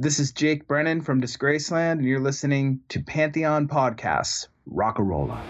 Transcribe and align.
This 0.00 0.20
is 0.20 0.30
Jake 0.30 0.68
Brennan 0.68 1.00
from 1.00 1.20
Disgraceland, 1.20 1.94
and 1.94 2.04
you're 2.04 2.20
listening 2.20 2.78
to 2.90 3.00
Pantheon 3.02 3.66
Podcasts, 3.66 4.46
Rockarola. 4.72 5.40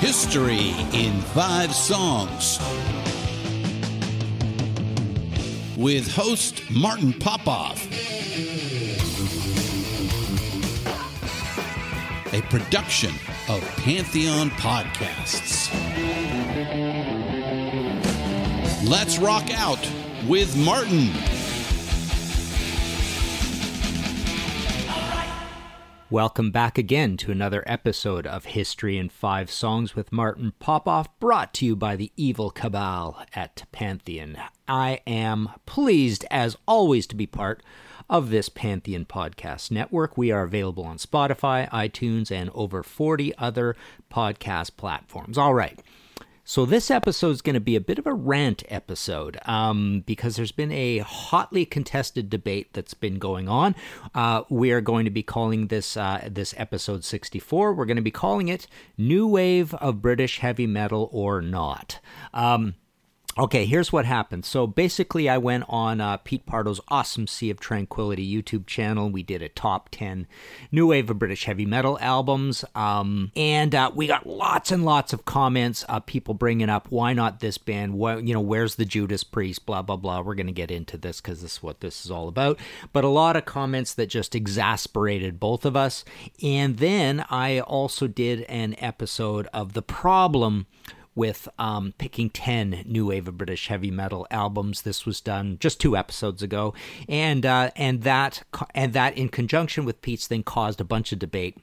History 0.00 0.74
in 0.92 1.18
Five 1.32 1.74
Songs. 1.74 2.58
With 5.78 6.12
host 6.12 6.62
Martin 6.70 7.14
Popoff. 7.14 7.86
A 12.34 12.42
production 12.50 13.14
of 13.48 13.62
Pantheon 13.78 14.50
Podcasts. 14.50 15.72
Let's 18.86 19.16
rock 19.16 19.50
out 19.54 19.88
with 20.28 20.56
Martin. 20.56 21.10
Welcome 26.10 26.50
back 26.50 26.76
again 26.76 27.16
to 27.18 27.32
another 27.32 27.64
episode 27.66 28.26
of 28.26 28.44
History 28.44 28.98
in 28.98 29.08
Five 29.08 29.50
Songs 29.50 29.96
with 29.96 30.12
Martin 30.12 30.52
Popoff, 30.58 31.08
brought 31.18 31.54
to 31.54 31.64
you 31.64 31.74
by 31.74 31.96
the 31.96 32.12
Evil 32.16 32.50
Cabal 32.50 33.24
at 33.34 33.64
Pantheon. 33.72 34.36
I 34.68 35.00
am 35.06 35.48
pleased, 35.64 36.26
as 36.30 36.56
always, 36.68 37.06
to 37.06 37.16
be 37.16 37.26
part 37.26 37.62
of 38.10 38.28
this 38.28 38.50
Pantheon 38.50 39.06
podcast 39.06 39.70
network. 39.70 40.18
We 40.18 40.30
are 40.30 40.42
available 40.42 40.84
on 40.84 40.98
Spotify, 40.98 41.66
iTunes, 41.70 42.30
and 42.30 42.50
over 42.52 42.82
40 42.82 43.34
other 43.38 43.74
podcast 44.12 44.76
platforms. 44.76 45.38
All 45.38 45.54
right. 45.54 45.80
So, 46.44 46.66
this 46.66 46.90
episode 46.90 47.30
is 47.30 47.40
going 47.40 47.54
to 47.54 47.60
be 47.60 47.76
a 47.76 47.80
bit 47.80 48.00
of 48.00 48.06
a 48.06 48.12
rant 48.12 48.64
episode 48.68 49.38
um, 49.46 50.02
because 50.04 50.34
there's 50.34 50.50
been 50.50 50.72
a 50.72 50.98
hotly 50.98 51.64
contested 51.64 52.28
debate 52.28 52.72
that's 52.72 52.94
been 52.94 53.20
going 53.20 53.48
on. 53.48 53.76
Uh, 54.12 54.42
we 54.50 54.72
are 54.72 54.80
going 54.80 55.04
to 55.04 55.10
be 55.10 55.22
calling 55.22 55.68
this 55.68 55.96
uh, 55.96 56.28
this 56.28 56.52
episode 56.56 57.04
64. 57.04 57.74
We're 57.74 57.84
going 57.84 57.96
to 57.96 58.02
be 58.02 58.10
calling 58.10 58.48
it 58.48 58.66
"New 58.98 59.28
Wave 59.28 59.72
of 59.74 60.02
British 60.02 60.40
Heavy 60.40 60.66
Metal 60.66 61.08
or 61.12 61.40
Not." 61.40 62.00
Um, 62.34 62.74
Okay, 63.38 63.64
here's 63.64 63.90
what 63.90 64.04
happened. 64.04 64.44
So 64.44 64.66
basically, 64.66 65.26
I 65.26 65.38
went 65.38 65.64
on 65.66 66.02
uh, 66.02 66.18
Pete 66.18 66.44
Pardo's 66.44 66.82
Awesome 66.88 67.26
Sea 67.26 67.48
of 67.48 67.58
Tranquility 67.58 68.30
YouTube 68.30 68.66
channel. 68.66 69.08
We 69.08 69.22
did 69.22 69.40
a 69.40 69.48
top 69.48 69.88
10 69.90 70.26
new 70.70 70.88
wave 70.88 71.08
of 71.08 71.18
British 71.18 71.44
heavy 71.44 71.64
metal 71.64 71.96
albums. 72.02 72.62
Um, 72.74 73.32
and 73.34 73.74
uh, 73.74 73.90
we 73.94 74.06
got 74.06 74.26
lots 74.26 74.70
and 74.70 74.84
lots 74.84 75.14
of 75.14 75.24
comments, 75.24 75.82
uh, 75.88 76.00
people 76.00 76.34
bringing 76.34 76.68
up, 76.68 76.88
why 76.90 77.14
not 77.14 77.40
this 77.40 77.56
band? 77.56 77.94
Why, 77.94 78.18
you 78.18 78.34
know, 78.34 78.40
where's 78.40 78.74
the 78.74 78.84
Judas 78.84 79.24
Priest? 79.24 79.64
Blah, 79.64 79.80
blah, 79.80 79.96
blah. 79.96 80.20
We're 80.20 80.34
going 80.34 80.46
to 80.46 80.52
get 80.52 80.70
into 80.70 80.98
this 80.98 81.22
because 81.22 81.40
this 81.40 81.52
is 81.52 81.62
what 81.62 81.80
this 81.80 82.04
is 82.04 82.10
all 82.10 82.28
about. 82.28 82.58
But 82.92 83.04
a 83.04 83.08
lot 83.08 83.36
of 83.36 83.46
comments 83.46 83.94
that 83.94 84.08
just 84.08 84.34
exasperated 84.34 85.40
both 85.40 85.64
of 85.64 85.74
us. 85.74 86.04
And 86.42 86.76
then 86.76 87.24
I 87.30 87.60
also 87.60 88.08
did 88.08 88.42
an 88.42 88.74
episode 88.76 89.48
of 89.54 89.72
The 89.72 89.80
Problem 89.80 90.66
with 91.14 91.48
um, 91.58 91.94
picking 91.98 92.30
10 92.30 92.84
new 92.86 93.06
wave 93.06 93.28
of 93.28 93.36
British 93.36 93.68
heavy 93.68 93.90
metal 93.90 94.26
albums. 94.30 94.82
This 94.82 95.04
was 95.04 95.20
done 95.20 95.58
just 95.60 95.80
two 95.80 95.96
episodes 95.96 96.42
ago, 96.42 96.74
and 97.08 97.44
uh, 97.44 97.70
and 97.76 98.02
that 98.02 98.42
and 98.74 98.92
that 98.92 99.16
in 99.16 99.28
conjunction 99.28 99.84
with 99.84 100.02
Pete's 100.02 100.26
thing 100.26 100.42
caused 100.42 100.80
a 100.80 100.84
bunch 100.84 101.12
of 101.12 101.18
debate 101.18 101.58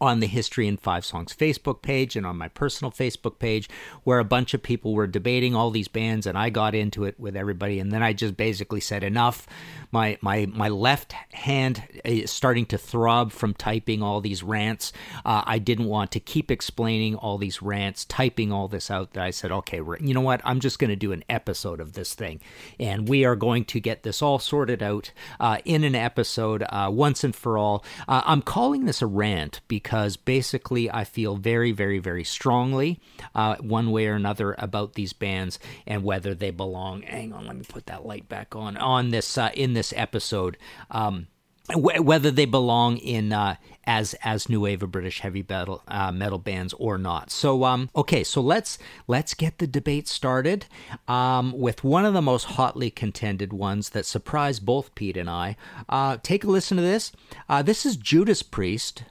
on 0.00 0.20
the 0.20 0.26
History 0.26 0.68
in 0.68 0.76
Five 0.76 1.04
Songs 1.04 1.34
Facebook 1.34 1.82
page 1.82 2.16
and 2.16 2.26
on 2.26 2.36
my 2.36 2.48
personal 2.48 2.90
Facebook 2.90 3.38
page, 3.38 3.68
where 4.04 4.18
a 4.18 4.24
bunch 4.24 4.54
of 4.54 4.62
people 4.62 4.94
were 4.94 5.06
debating 5.06 5.54
all 5.54 5.70
these 5.70 5.88
bands, 5.88 6.26
and 6.26 6.38
I 6.38 6.50
got 6.50 6.74
into 6.74 7.04
it 7.04 7.18
with 7.18 7.36
everybody, 7.36 7.80
and 7.80 7.92
then 7.92 8.02
I 8.02 8.12
just 8.12 8.36
basically 8.36 8.80
said 8.80 9.02
enough. 9.02 9.46
My 9.90 10.18
my 10.20 10.46
my 10.46 10.68
left 10.68 11.12
hand 11.32 11.82
is 12.04 12.30
starting 12.30 12.66
to 12.66 12.78
throb 12.78 13.32
from 13.32 13.54
typing 13.54 14.02
all 14.02 14.20
these 14.20 14.42
rants. 14.42 14.92
Uh, 15.24 15.42
I 15.44 15.58
didn't 15.58 15.86
want 15.86 16.12
to 16.12 16.20
keep 16.20 16.50
explaining 16.50 17.16
all 17.16 17.38
these 17.38 17.62
rants, 17.62 18.04
typing 18.04 18.52
all 18.52 18.68
this 18.68 18.90
out. 18.90 19.12
That 19.12 19.24
I 19.24 19.30
said, 19.30 19.50
okay, 19.50 19.80
you 20.00 20.14
know 20.14 20.20
what? 20.20 20.40
I'm 20.44 20.60
just 20.60 20.78
going 20.78 20.90
to 20.90 20.96
do 20.96 21.12
an 21.12 21.24
episode 21.28 21.80
of 21.80 21.94
this 21.94 22.14
thing, 22.14 22.40
and 22.78 23.08
we 23.08 23.24
are 23.24 23.36
going 23.36 23.64
to 23.66 23.80
get 23.80 24.02
this 24.02 24.22
all 24.22 24.38
sorted 24.38 24.82
out 24.82 25.12
uh, 25.40 25.58
in 25.64 25.84
an 25.84 25.94
episode 25.94 26.64
uh, 26.68 26.88
once 26.92 27.24
and 27.24 27.34
for 27.34 27.58
all. 27.58 27.84
Uh, 28.06 28.22
I'm 28.24 28.42
calling 28.42 28.84
this 28.84 29.02
a 29.02 29.06
rant 29.06 29.60
because 29.68 29.87
because 29.88 30.18
basically 30.18 30.90
I 30.90 31.04
feel 31.04 31.36
very, 31.36 31.72
very, 31.72 31.98
very 31.98 32.22
strongly, 32.22 33.00
uh, 33.34 33.56
one 33.56 33.90
way 33.90 34.06
or 34.06 34.16
another, 34.16 34.54
about 34.58 34.92
these 34.92 35.14
bands 35.14 35.58
and 35.86 36.04
whether 36.04 36.34
they 36.34 36.50
belong. 36.50 37.00
Hang 37.00 37.32
on, 37.32 37.46
let 37.46 37.56
me 37.56 37.64
put 37.66 37.86
that 37.86 38.04
light 38.04 38.28
back 38.28 38.54
on 38.54 38.76
on 38.76 39.08
this 39.08 39.38
uh, 39.38 39.48
in 39.54 39.72
this 39.72 39.94
episode. 39.96 40.58
Um, 40.90 41.28
whether 41.74 42.30
they 42.30 42.44
belong 42.44 42.98
in 42.98 43.32
uh, 43.32 43.56
as 43.84 44.14
as 44.22 44.50
new 44.50 44.60
wave 44.60 44.82
of 44.82 44.90
British 44.90 45.20
heavy 45.20 45.44
metal 45.48 45.82
uh, 45.88 46.12
metal 46.12 46.38
bands 46.38 46.74
or 46.74 46.98
not. 46.98 47.30
So 47.30 47.64
um 47.64 47.88
okay, 47.96 48.24
so 48.24 48.42
let's 48.42 48.78
let's 49.06 49.32
get 49.32 49.56
the 49.56 49.66
debate 49.66 50.06
started 50.06 50.66
um, 51.06 51.58
with 51.58 51.82
one 51.82 52.04
of 52.04 52.12
the 52.12 52.22
most 52.22 52.44
hotly 52.44 52.90
contended 52.90 53.54
ones 53.54 53.90
that 53.90 54.04
surprised 54.04 54.66
both 54.66 54.94
Pete 54.94 55.16
and 55.16 55.30
I. 55.30 55.56
Uh, 55.88 56.18
take 56.22 56.44
a 56.44 56.50
listen 56.50 56.76
to 56.76 56.82
this. 56.82 57.10
Uh, 57.48 57.62
this 57.62 57.86
is 57.86 57.96
Judas 57.96 58.42
Priest 58.42 59.04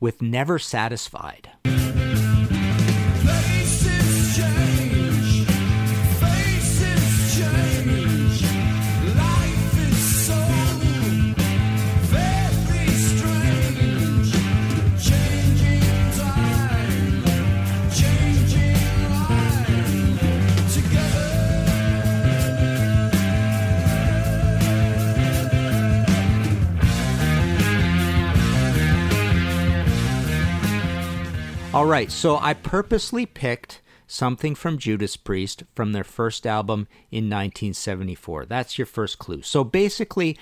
with 0.00 0.22
Never 0.22 0.58
Satisfied. 0.58 1.50
All 31.74 31.84
right, 31.84 32.10
so 32.10 32.38
I 32.38 32.54
purposely 32.54 33.26
picked 33.26 33.82
something 34.06 34.54
from 34.54 34.78
Judas 34.78 35.18
Priest 35.18 35.64
from 35.74 35.92
their 35.92 36.02
first 36.02 36.46
album 36.46 36.88
in 37.10 37.24
1974. 37.24 38.46
That's 38.46 38.78
your 38.78 38.86
first 38.86 39.18
clue. 39.18 39.42
So 39.42 39.64
basically, 39.64 40.38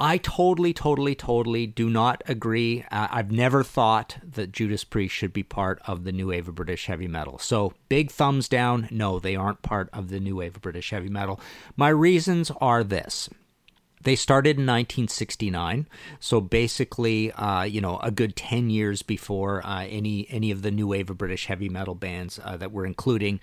I 0.00 0.16
totally, 0.16 0.72
totally, 0.72 1.14
totally 1.14 1.66
do 1.66 1.90
not 1.90 2.22
agree. 2.26 2.84
Uh, 2.90 3.06
I've 3.10 3.30
never 3.30 3.62
thought 3.62 4.16
that 4.22 4.50
Judas 4.50 4.82
Priest 4.82 5.14
should 5.14 5.34
be 5.34 5.42
part 5.42 5.78
of 5.86 6.04
the 6.04 6.12
new 6.12 6.28
wave 6.28 6.48
of 6.48 6.54
British 6.54 6.86
heavy 6.86 7.06
metal. 7.06 7.38
So, 7.38 7.74
big 7.90 8.10
thumbs 8.10 8.48
down. 8.48 8.88
No, 8.90 9.18
they 9.18 9.36
aren't 9.36 9.60
part 9.60 9.90
of 9.92 10.08
the 10.08 10.20
new 10.20 10.36
wave 10.36 10.56
of 10.56 10.62
British 10.62 10.88
heavy 10.88 11.10
metal. 11.10 11.38
My 11.76 11.90
reasons 11.90 12.50
are 12.62 12.82
this 12.82 13.28
they 14.02 14.14
started 14.14 14.50
in 14.50 14.66
1969, 14.66 15.86
so 16.20 16.40
basically, 16.40 17.32
uh, 17.32 17.62
you 17.62 17.80
know, 17.80 17.98
a 17.98 18.10
good 18.10 18.36
10 18.36 18.70
years 18.70 19.02
before 19.02 19.64
uh, 19.66 19.84
any 19.84 20.26
any 20.30 20.50
of 20.50 20.62
the 20.62 20.70
new 20.70 20.86
wave 20.86 21.10
of 21.10 21.18
British 21.18 21.46
heavy 21.46 21.68
metal 21.68 21.94
bands 21.94 22.38
uh, 22.44 22.56
that 22.56 22.72
we're 22.72 22.86
including 22.86 23.40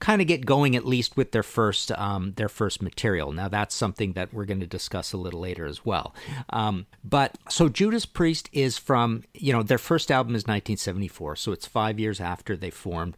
kind 0.00 0.20
of 0.20 0.28
get 0.28 0.44
going 0.44 0.76
at 0.76 0.84
least 0.84 1.16
with 1.16 1.32
their 1.32 1.42
first 1.42 1.90
um, 1.92 2.34
their 2.36 2.48
first 2.48 2.82
material. 2.82 3.32
Now 3.32 3.48
that's 3.48 3.74
something 3.74 4.12
that 4.12 4.32
we're 4.34 4.44
going 4.44 4.60
to 4.60 4.66
discuss 4.66 5.12
a 5.12 5.16
little 5.16 5.40
later 5.40 5.66
as 5.66 5.84
well. 5.84 6.14
Um, 6.50 6.86
but 7.02 7.38
so 7.48 7.68
Judas 7.68 8.06
Priest 8.06 8.50
is 8.52 8.76
from 8.76 9.24
you 9.32 9.52
know 9.52 9.62
their 9.62 9.78
first 9.78 10.10
album 10.10 10.34
is 10.34 10.42
1974, 10.42 11.36
so 11.36 11.52
it's 11.52 11.66
five 11.66 11.98
years 11.98 12.20
after 12.20 12.56
they 12.56 12.70
formed 12.70 13.16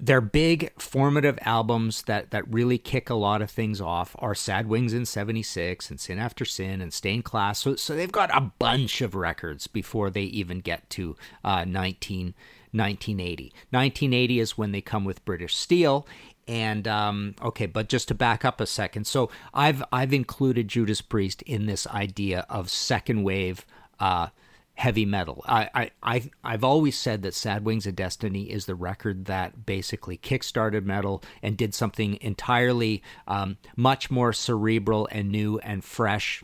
their 0.00 0.20
big 0.20 0.72
formative 0.80 1.38
albums 1.42 2.02
that 2.02 2.30
that 2.30 2.48
really 2.52 2.78
kick 2.78 3.10
a 3.10 3.14
lot 3.14 3.42
of 3.42 3.50
things 3.50 3.80
off 3.80 4.14
are 4.18 4.34
Sad 4.34 4.68
Wings 4.68 4.92
in 4.92 5.06
76 5.06 5.90
and 5.90 6.00
Sin 6.00 6.18
After 6.18 6.44
Sin 6.44 6.80
and 6.80 6.92
Stained 6.92 7.24
Class. 7.24 7.60
So 7.60 7.76
so 7.76 7.94
they've 7.94 8.10
got 8.10 8.34
a 8.36 8.52
bunch 8.58 9.00
of 9.00 9.14
records 9.14 9.66
before 9.66 10.10
they 10.10 10.22
even 10.22 10.60
get 10.60 10.88
to 10.90 11.16
uh, 11.44 11.64
19 11.64 12.34
1980. 12.74 13.52
1980 13.70 14.40
is 14.40 14.56
when 14.56 14.72
they 14.72 14.80
come 14.80 15.04
with 15.04 15.24
British 15.24 15.56
Steel 15.56 16.06
and 16.48 16.88
um, 16.88 17.34
okay, 17.40 17.66
but 17.66 17.88
just 17.88 18.08
to 18.08 18.14
back 18.14 18.44
up 18.44 18.60
a 18.60 18.66
second, 18.66 19.06
so 19.06 19.30
I've 19.54 19.82
I've 19.92 20.12
included 20.12 20.68
Judas 20.68 21.00
Priest 21.00 21.42
in 21.42 21.66
this 21.66 21.86
idea 21.86 22.46
of 22.50 22.68
second 22.68 23.22
wave 23.22 23.64
uh, 24.00 24.28
heavy 24.74 25.04
metal. 25.04 25.44
I, 25.46 25.68
I, 25.74 25.90
I, 26.02 26.30
I've 26.42 26.64
always 26.64 26.98
said 26.98 27.22
that 27.22 27.34
Sad 27.34 27.64
Wings 27.64 27.86
of 27.86 27.94
Destiny 27.94 28.50
is 28.50 28.66
the 28.66 28.74
record 28.74 29.26
that 29.26 29.66
basically 29.66 30.16
kickstarted 30.16 30.84
metal 30.84 31.22
and 31.42 31.56
did 31.56 31.74
something 31.74 32.18
entirely 32.20 33.02
um, 33.28 33.58
much 33.76 34.10
more 34.10 34.32
cerebral 34.32 35.08
and 35.12 35.30
new 35.30 35.58
and 35.58 35.84
fresh 35.84 36.42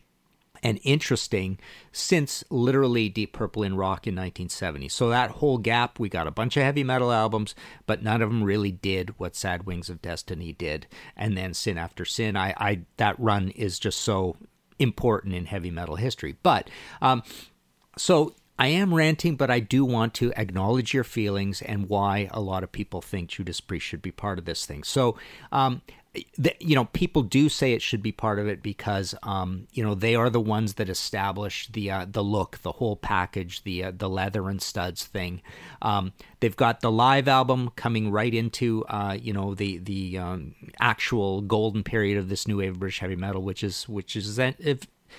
and 0.62 0.80
interesting 0.82 1.58
since 1.92 2.44
literally 2.50 3.08
Deep 3.08 3.32
Purple 3.32 3.62
in 3.62 3.76
rock 3.76 4.06
in 4.06 4.14
1970. 4.14 4.88
So 4.88 5.08
that 5.08 5.32
whole 5.32 5.58
gap, 5.58 5.98
we 5.98 6.08
got 6.08 6.26
a 6.26 6.32
bunch 6.32 6.56
of 6.56 6.62
heavy 6.62 6.84
metal 6.84 7.12
albums, 7.12 7.54
but 7.86 8.02
none 8.02 8.22
of 8.22 8.28
them 8.28 8.42
really 8.42 8.72
did 8.72 9.18
what 9.18 9.36
Sad 9.36 9.64
Wings 9.64 9.88
of 9.88 10.02
Destiny 10.02 10.52
did. 10.52 10.86
And 11.16 11.36
then 11.36 11.54
Sin 11.54 11.78
After 11.78 12.04
Sin, 12.04 12.36
I, 12.36 12.54
I 12.56 12.80
that 12.96 13.18
run 13.18 13.50
is 13.50 13.78
just 13.78 14.00
so 14.00 14.36
important 14.78 15.34
in 15.34 15.46
heavy 15.46 15.70
metal 15.70 15.96
history. 15.96 16.36
But 16.42 16.70
um, 17.00 17.22
so 17.98 18.34
I 18.58 18.68
am 18.68 18.92
ranting, 18.92 19.36
but 19.36 19.50
I 19.50 19.60
do 19.60 19.84
want 19.84 20.14
to 20.14 20.32
acknowledge 20.36 20.92
your 20.92 21.04
feelings 21.04 21.62
and 21.62 21.88
why 21.88 22.28
a 22.32 22.40
lot 22.40 22.64
of 22.64 22.72
people 22.72 23.00
think 23.00 23.30
Judas 23.30 23.60
Priest 23.60 23.86
should 23.86 24.02
be 24.02 24.10
part 24.10 24.38
of 24.38 24.46
this 24.46 24.66
thing. 24.66 24.82
So, 24.82 25.16
um, 25.52 25.82
the, 26.36 26.56
you 26.58 26.74
know, 26.74 26.86
people 26.86 27.22
do 27.22 27.48
say 27.48 27.72
it 27.74 27.82
should 27.82 28.02
be 28.02 28.10
part 28.10 28.40
of 28.40 28.48
it 28.48 28.60
because, 28.60 29.14
um, 29.22 29.68
you 29.72 29.84
know, 29.84 29.94
they 29.94 30.16
are 30.16 30.28
the 30.28 30.40
ones 30.40 30.74
that 30.74 30.88
establish 30.88 31.68
the 31.68 31.90
uh, 31.90 32.06
the 32.10 32.24
look, 32.24 32.58
the 32.62 32.72
whole 32.72 32.96
package, 32.96 33.62
the 33.62 33.84
uh, 33.84 33.92
the 33.94 34.08
leather 34.08 34.48
and 34.48 34.60
studs 34.60 35.04
thing. 35.04 35.40
Um, 35.80 36.12
they've 36.40 36.56
got 36.56 36.80
the 36.80 36.90
live 36.90 37.28
album 37.28 37.70
coming 37.76 38.10
right 38.10 38.34
into, 38.34 38.84
uh, 38.86 39.16
you 39.20 39.32
know, 39.32 39.54
the 39.54 39.78
the 39.78 40.18
um, 40.18 40.56
actual 40.80 41.42
golden 41.42 41.84
period 41.84 42.18
of 42.18 42.28
this 42.28 42.48
new 42.48 42.56
wave 42.56 42.72
of 42.72 42.80
British 42.80 42.98
heavy 42.98 43.16
metal, 43.16 43.42
which 43.42 43.62
is 43.62 43.88
which 43.88 44.16
is 44.16 44.40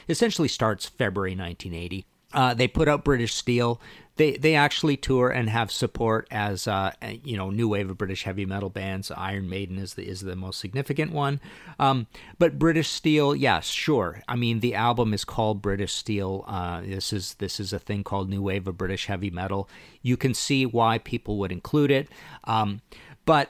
essentially 0.10 0.48
starts 0.50 0.88
February 0.88 1.32
1980. 1.32 2.06
Uh, 2.34 2.54
they 2.54 2.68
put 2.68 2.88
out 2.88 3.04
British 3.04 3.34
Steel. 3.34 3.82
They 4.16 4.34
they 4.34 4.54
actually 4.54 4.98
tour 4.98 5.30
and 5.30 5.50
have 5.50 5.72
support 5.72 6.28
as 6.30 6.68
uh, 6.68 6.92
you 7.24 7.38
know 7.38 7.50
new 7.50 7.70
wave 7.70 7.90
of 7.90 7.98
British 7.98 8.24
heavy 8.24 8.46
metal 8.46 8.70
bands. 8.70 9.12
Iron 9.12 9.50
Maiden 9.50 9.78
is 9.78 9.94
the 9.94 10.06
is 10.08 10.22
the 10.22 10.36
most 10.36 10.60
significant 10.60 11.14
one. 11.14 11.40
Um, 11.80 12.08
but 12.38 12.60
British 12.60 12.90
Steel, 12.90 13.34
yes, 13.34 13.68
sure. 13.68 14.22
I 14.28 14.36
mean 14.36 14.60
the 14.60 14.76
album 14.76 15.14
is 15.14 15.24
called 15.24 15.62
British 15.62 15.94
Steel. 15.94 16.44
Uh, 16.48 16.82
this 16.82 17.14
is 17.14 17.36
this 17.36 17.62
is 17.62 17.72
a 17.72 17.80
thing 17.80 18.04
called 18.04 18.30
new 18.30 18.42
wave 18.42 18.68
of 18.68 18.78
British 18.78 19.06
heavy 19.06 19.30
metal. 19.30 19.70
You 20.02 20.18
can 20.18 20.34
see 20.34 20.66
why 20.66 20.98
people 20.98 21.38
would 21.38 21.52
include 21.52 21.90
it. 21.90 22.10
Um, 22.44 22.82
but 23.26 23.50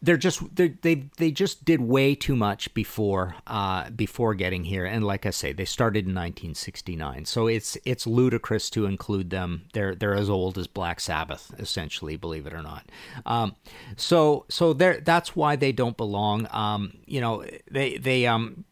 they're 0.00 0.16
just 0.16 0.54
they 0.54 0.68
they 0.68 1.08
they 1.16 1.30
just 1.30 1.64
did 1.64 1.80
way 1.80 2.14
too 2.14 2.36
much 2.36 2.72
before 2.72 3.34
uh, 3.46 3.90
before 3.90 4.34
getting 4.34 4.64
here, 4.64 4.84
and 4.84 5.04
like 5.04 5.26
I 5.26 5.30
say, 5.30 5.52
they 5.52 5.64
started 5.64 6.06
in 6.06 6.14
1969, 6.14 7.24
so 7.24 7.48
it's 7.48 7.76
it's 7.84 8.06
ludicrous 8.06 8.70
to 8.70 8.86
include 8.86 9.30
them. 9.30 9.66
They're 9.72 9.94
they're 9.94 10.14
as 10.14 10.30
old 10.30 10.56
as 10.56 10.68
Black 10.68 11.00
Sabbath, 11.00 11.52
essentially, 11.58 12.16
believe 12.16 12.46
it 12.46 12.54
or 12.54 12.62
not. 12.62 12.88
Um, 13.26 13.56
so 13.96 14.44
so 14.48 14.72
they 14.72 15.00
that's 15.00 15.34
why 15.34 15.56
they 15.56 15.72
don't 15.72 15.96
belong. 15.96 16.46
Um, 16.52 16.98
you 17.04 17.20
know, 17.20 17.44
they 17.70 17.96
they 17.98 18.26
um 18.26 18.64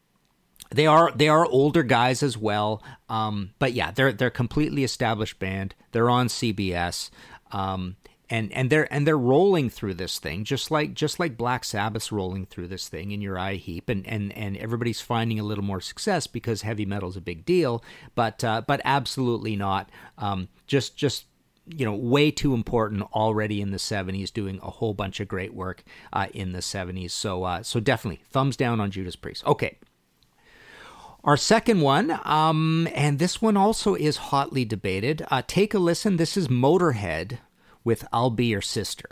they 0.71 0.87
are 0.87 1.11
they 1.13 1.29
are 1.29 1.45
older 1.47 1.83
guys 1.83 2.23
as 2.23 2.39
well. 2.39 2.83
Um, 3.09 3.51
but 3.59 3.73
yeah, 3.73 3.91
they're 3.91 4.13
they're 4.13 4.31
completely 4.31 4.85
established 4.85 5.41
band. 5.41 5.75
They're 5.91 6.11
on 6.11 6.29
CBS. 6.29 7.11
Um, 7.51 7.97
and 8.29 8.53
and 8.53 8.71
they're 8.71 8.93
and 8.93 9.07
they're 9.07 9.19
rolling 9.19 9.71
through 9.71 9.95
this 9.95 10.19
thing 10.19 10.45
just 10.45 10.71
like 10.71 10.95
just 10.95 11.21
like 11.21 11.37
Black 11.37 11.65
Sabbath's 11.65 12.11
rolling 12.11 12.47
through 12.47 12.69
this 12.69 12.89
thing 12.89 13.13
in 13.13 13.21
Uriah 13.21 13.57
Heep 13.57 13.89
and 13.89 14.07
and 14.07 14.33
and 14.33 14.57
everybody's 14.57 15.01
finding 15.01 15.39
a 15.39 15.45
little 15.45 15.65
more 15.65 15.81
success 15.81 16.27
because 16.27 16.63
heavy 16.63 16.85
metal's 16.85 17.17
a 17.17 17.21
big 17.21 17.45
deal 17.45 17.85
but 18.15 18.43
uh, 18.43 18.63
but 18.67 18.81
absolutely 18.85 19.57
not 19.57 19.91
um, 20.19 20.49
just 20.67 20.97
just 20.97 21.27
you 21.67 21.85
know 21.85 21.95
way 21.95 22.31
too 22.31 22.55
important 22.55 23.03
already 23.13 23.61
in 23.61 23.71
the 23.71 23.77
70s 23.77 24.33
doing 24.33 24.59
a 24.63 24.71
whole 24.71 24.95
bunch 24.95 25.21
of 25.21 25.29
great 25.29 25.55
work 25.55 25.85
uh, 26.13 26.27
in 26.33 26.53
the 26.53 26.61
70s 26.61 27.11
so 27.11 27.45
uh, 27.45 27.63
so 27.63 27.81
definitely 27.81 28.23
thumbs 28.31 28.57
down 28.57 28.81
on 28.81 28.91
Judas 28.91 29.17
Priest 29.17 29.47
okay 29.47 29.79
our 31.25 31.37
second 31.37 31.81
one, 31.81 32.21
um, 32.23 32.87
and 32.95 33.19
this 33.19 33.43
one 33.43 33.57
also 33.57 33.97
is 33.97 34.17
hotly 34.17 34.65
debated. 34.65 35.27
Uh, 35.29 35.43
take 35.45 35.75
a 35.75 35.79
listen. 35.81 36.19
This 36.19 36.37
is 36.37 36.47
Motorhead 36.47 37.39
with 37.87 38.05
I'll 38.13 38.31
Be 38.31 38.47
Your 38.47 38.61
Sister. 38.61 39.09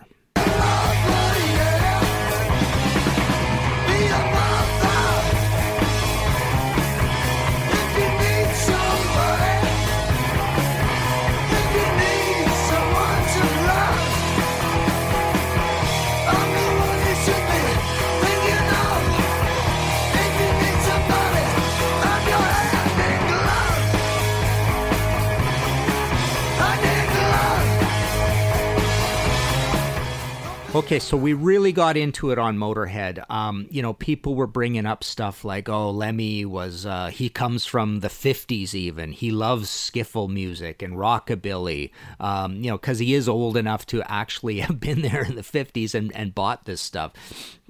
Okay, 30.75 30.99
so 30.99 31.17
we 31.17 31.35
really 31.35 31.71
got 31.71 31.97
into 31.97 32.33
it 32.33 32.39
on 32.39 32.59
Motorhead. 32.59 33.25
Um, 33.31 33.69
you 33.71 33.81
know, 33.81 33.93
people 33.93 34.35
were 34.35 34.49
bringing 34.49 34.87
up 34.87 35.05
stuff 35.05 35.45
like, 35.45 35.69
"Oh, 35.69 35.93
Lemmy 35.93 36.45
was 36.45 36.85
uh, 36.85 37.11
he 37.13 37.29
comes 37.29 37.65
from 37.65 38.01
the 38.01 38.09
'50s. 38.09 38.75
Even 38.75 39.13
he 39.13 39.31
loves 39.31 39.69
skiffle 39.69 40.29
music 40.29 40.83
and 40.83 40.95
rockabilly. 40.95 41.93
Um, 42.19 42.57
you 42.57 42.71
know, 42.71 42.77
because 42.77 42.99
he 42.99 43.15
is 43.15 43.29
old 43.29 43.57
enough 43.57 43.87
to 43.87 44.03
actually 44.11 44.59
have 44.67 44.81
been 44.81 45.03
there 45.03 45.23
in 45.23 45.37
the 45.37 45.43
'50s 45.43 45.95
and, 45.95 46.15
and 46.17 46.35
bought 46.35 46.65
this 46.65 46.81
stuff 46.81 47.13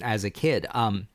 as 0.01 0.25
a 0.25 0.31
kid." 0.31 0.67
Um, 0.71 1.09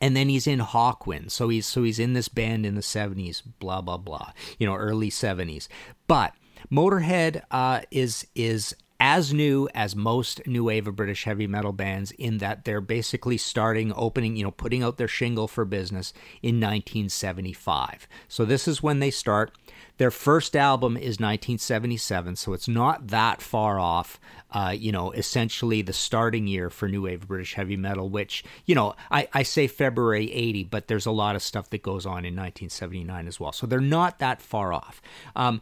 and 0.00 0.16
then 0.16 0.28
he's 0.28 0.46
in 0.46 0.60
Hawkwind, 0.60 1.32
so 1.32 1.48
he's 1.48 1.66
so 1.66 1.82
he's 1.82 1.98
in 1.98 2.12
this 2.12 2.28
band 2.28 2.64
in 2.64 2.76
the 2.76 2.82
'70s. 2.82 3.42
Blah 3.58 3.80
blah 3.80 3.96
blah. 3.96 4.30
You 4.60 4.66
know, 4.68 4.76
early 4.76 5.10
'70s, 5.10 5.66
but. 6.06 6.34
Motorhead 6.72 7.42
uh, 7.50 7.82
is 7.92 8.26
is 8.34 8.74
as 8.98 9.32
new 9.32 9.68
as 9.74 9.94
most 9.94 10.46
new 10.46 10.64
wave 10.64 10.86
of 10.86 10.96
British 10.96 11.24
heavy 11.24 11.46
metal 11.46 11.72
bands 11.72 12.12
in 12.12 12.38
that 12.38 12.64
they're 12.64 12.80
basically 12.80 13.36
starting 13.36 13.92
opening, 13.94 14.36
you 14.36 14.44
know, 14.44 14.50
putting 14.50 14.82
out 14.82 14.96
their 14.96 15.08
shingle 15.08 15.48
for 15.48 15.64
business 15.64 16.12
in 16.42 16.56
1975. 16.56 18.08
So 18.28 18.44
this 18.44 18.66
is 18.66 18.82
when 18.82 19.00
they 19.00 19.10
start. 19.10 19.52
Their 19.98 20.10
first 20.10 20.54
album 20.54 20.96
is 20.96 21.18
1977, 21.18 22.36
so 22.36 22.52
it's 22.52 22.68
not 22.68 23.08
that 23.08 23.40
far 23.40 23.80
off. 23.80 24.20
Uh, 24.50 24.74
you 24.76 24.92
know, 24.92 25.10
essentially 25.12 25.82
the 25.82 25.92
starting 25.92 26.46
year 26.46 26.68
for 26.68 26.88
new 26.88 27.02
wave 27.02 27.26
British 27.26 27.54
heavy 27.54 27.76
metal, 27.76 28.08
which 28.08 28.44
you 28.66 28.74
know 28.74 28.94
I, 29.10 29.28
I 29.32 29.42
say 29.42 29.66
February 29.66 30.30
80, 30.32 30.64
but 30.64 30.88
there's 30.88 31.06
a 31.06 31.10
lot 31.10 31.34
of 31.34 31.42
stuff 31.42 31.70
that 31.70 31.82
goes 31.82 32.04
on 32.04 32.24
in 32.24 32.36
1979 32.36 33.26
as 33.26 33.40
well. 33.40 33.52
So 33.52 33.66
they're 33.66 33.80
not 33.80 34.18
that 34.18 34.42
far 34.42 34.72
off. 34.72 35.00
Um, 35.34 35.60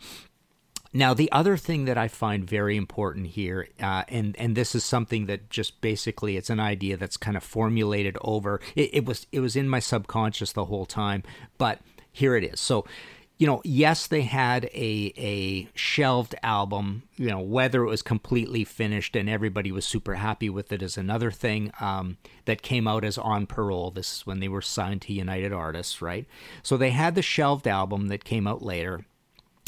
now, 0.96 1.12
the 1.12 1.30
other 1.32 1.56
thing 1.56 1.86
that 1.86 1.98
I 1.98 2.06
find 2.06 2.48
very 2.48 2.76
important 2.76 3.26
here, 3.26 3.68
uh, 3.82 4.04
and 4.08 4.36
and 4.36 4.56
this 4.56 4.76
is 4.76 4.84
something 4.84 5.26
that 5.26 5.50
just 5.50 5.80
basically 5.80 6.36
it's 6.36 6.50
an 6.50 6.60
idea 6.60 6.96
that's 6.96 7.16
kind 7.16 7.36
of 7.36 7.42
formulated 7.42 8.16
over. 8.20 8.60
It, 8.76 8.90
it 8.94 9.04
was 9.04 9.26
it 9.32 9.40
was 9.40 9.56
in 9.56 9.68
my 9.68 9.80
subconscious 9.80 10.52
the 10.52 10.66
whole 10.66 10.86
time, 10.86 11.24
but 11.58 11.80
here 12.12 12.36
it 12.36 12.44
is. 12.44 12.60
So 12.60 12.86
you 13.38 13.48
know, 13.48 13.60
yes, 13.64 14.06
they 14.06 14.22
had 14.22 14.66
a 14.66 15.12
a 15.16 15.68
shelved 15.74 16.36
album. 16.44 17.02
You 17.16 17.30
know, 17.30 17.40
whether 17.40 17.82
it 17.82 17.88
was 17.90 18.02
completely 18.02 18.62
finished 18.62 19.16
and 19.16 19.28
everybody 19.28 19.72
was 19.72 19.84
super 19.84 20.14
happy 20.14 20.48
with 20.48 20.70
it 20.72 20.80
is 20.80 20.96
another 20.96 21.32
thing. 21.32 21.72
Um, 21.80 22.18
that 22.44 22.62
came 22.62 22.86
out 22.86 23.04
as 23.04 23.18
on 23.18 23.46
parole. 23.46 23.90
This 23.90 24.18
is 24.18 24.26
when 24.26 24.38
they 24.38 24.48
were 24.48 24.62
signed 24.62 25.02
to 25.02 25.12
United 25.12 25.52
Artists, 25.52 26.00
right? 26.00 26.26
So 26.62 26.76
they 26.76 26.90
had 26.90 27.16
the 27.16 27.22
shelved 27.22 27.66
album 27.66 28.06
that 28.08 28.22
came 28.22 28.46
out 28.46 28.62
later, 28.62 29.06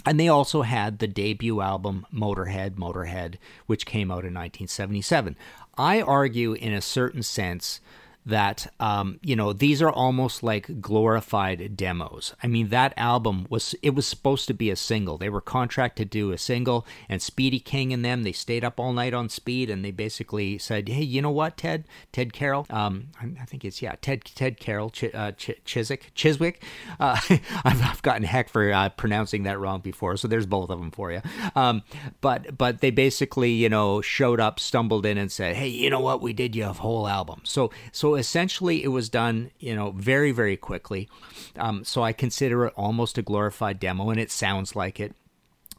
and 0.07 0.19
they 0.19 0.29
also 0.29 0.63
had 0.63 0.99
the 0.99 1.09
debut 1.09 1.61
album 1.61 2.07
Motorhead, 2.15 2.77
Motorhead, 2.77 3.37
which 3.67 3.85
came 3.85 4.11
out 4.11 4.25
in 4.25 4.33
1977. 4.33 5.37
I 5.77 6.01
argue, 6.01 6.53
in 6.55 6.73
a 6.73 6.81
certain 6.81 7.23
sense, 7.23 7.81
that 8.27 8.73
um, 8.81 9.21
you 9.23 9.37
know 9.37 9.53
these 9.53 9.81
are 9.81 9.91
almost 9.91 10.43
like 10.43 10.81
glorified 10.81 11.77
demos. 11.77 12.35
I 12.43 12.49
mean, 12.49 12.69
that 12.69 12.93
album 12.97 13.47
was 13.49 13.75
it 13.83 13.95
was 13.95 14.07
supposed 14.07 14.49
to 14.49 14.55
be 14.55 14.69
a 14.69 14.77
single. 14.77 15.17
They 15.17 15.29
were 15.29 15.41
contracted 15.41 16.11
to 16.11 16.19
do 16.19 16.33
a 16.33 16.39
single, 16.39 16.85
and 17.09 17.23
Speedy 17.23 17.61
Keen 17.61 17.93
and 17.93 18.05
them 18.05 18.25
they 18.25 18.33
stayed 18.33 18.65
up 18.65 18.81
all 18.81 18.93
night 18.93 19.15
on 19.15 19.29
speed, 19.29 19.71
and 19.71 19.85
they 19.85 19.93
basically 19.93 20.59
said, 20.59 20.89
"Hey, 20.89 21.05
you 21.05 21.23
know 21.23 21.31
what, 21.31 21.57
Ted? 21.57 21.85
Ted 22.11 22.33
Carroll? 22.33 22.67
Um, 22.69 23.09
I, 23.21 23.45
think 23.45 23.65
it's 23.65 23.81
yeah, 23.81 23.95
Ted 24.01 24.25
Ted 24.25 24.59
Carroll 24.59 24.91
Ch- 24.91 25.15
uh, 25.15 25.33
Ch- 25.33 25.63
Chiswick 25.65 26.11
Chiswick. 26.15 26.63
Uh, 26.99 27.17
I've, 27.65 27.83
I've 27.83 28.03
gotten 28.03 28.25
heck 28.25 28.49
for 28.49 28.73
uh, 28.73 28.89
pronouncing 28.91 29.45
that 29.45 29.61
wrong 29.61 29.81
before, 29.81 30.17
so 30.17 30.27
there's 30.27 30.47
both 30.47 30.71
of 30.71 30.81
them 30.81 30.91
for 30.91 31.13
you. 31.13 31.23
Um, 31.55 31.83
but 32.21 32.59
but 32.59 32.81
they 32.81 32.91
basically 32.91 33.53
you 33.53 33.69
know 33.69 34.01
showed 34.01 34.41
up, 34.41 34.59
stumbled 34.59 35.07
in, 35.07 35.17
and 35.17 35.31
said, 35.31 35.55
"Hey, 35.55 35.69
you 35.69 35.91
know 35.91 36.01
what? 36.01 36.21
We 36.21 36.33
did 36.33 36.57
you 36.57 36.65
a 36.65 36.73
whole 36.73 37.07
album." 37.07 37.43
So 37.45 37.71
so 37.93 38.16
essentially, 38.17 38.83
it 38.83 38.89
was 38.89 39.09
done 39.09 39.51
you 39.59 39.75
know 39.75 39.91
very 39.93 40.33
very 40.33 40.57
quickly. 40.57 41.09
Um, 41.57 41.85
so 41.85 42.03
I 42.03 42.13
consider 42.13 42.67
it 42.67 42.75
almost 42.77 43.19
a 43.19 43.23
glorified 43.23 43.81
demo, 43.81 44.11
and 44.11 44.21
it 44.21 44.31
sounds 44.31 44.77
like 44.77 45.01
it. 45.01 45.15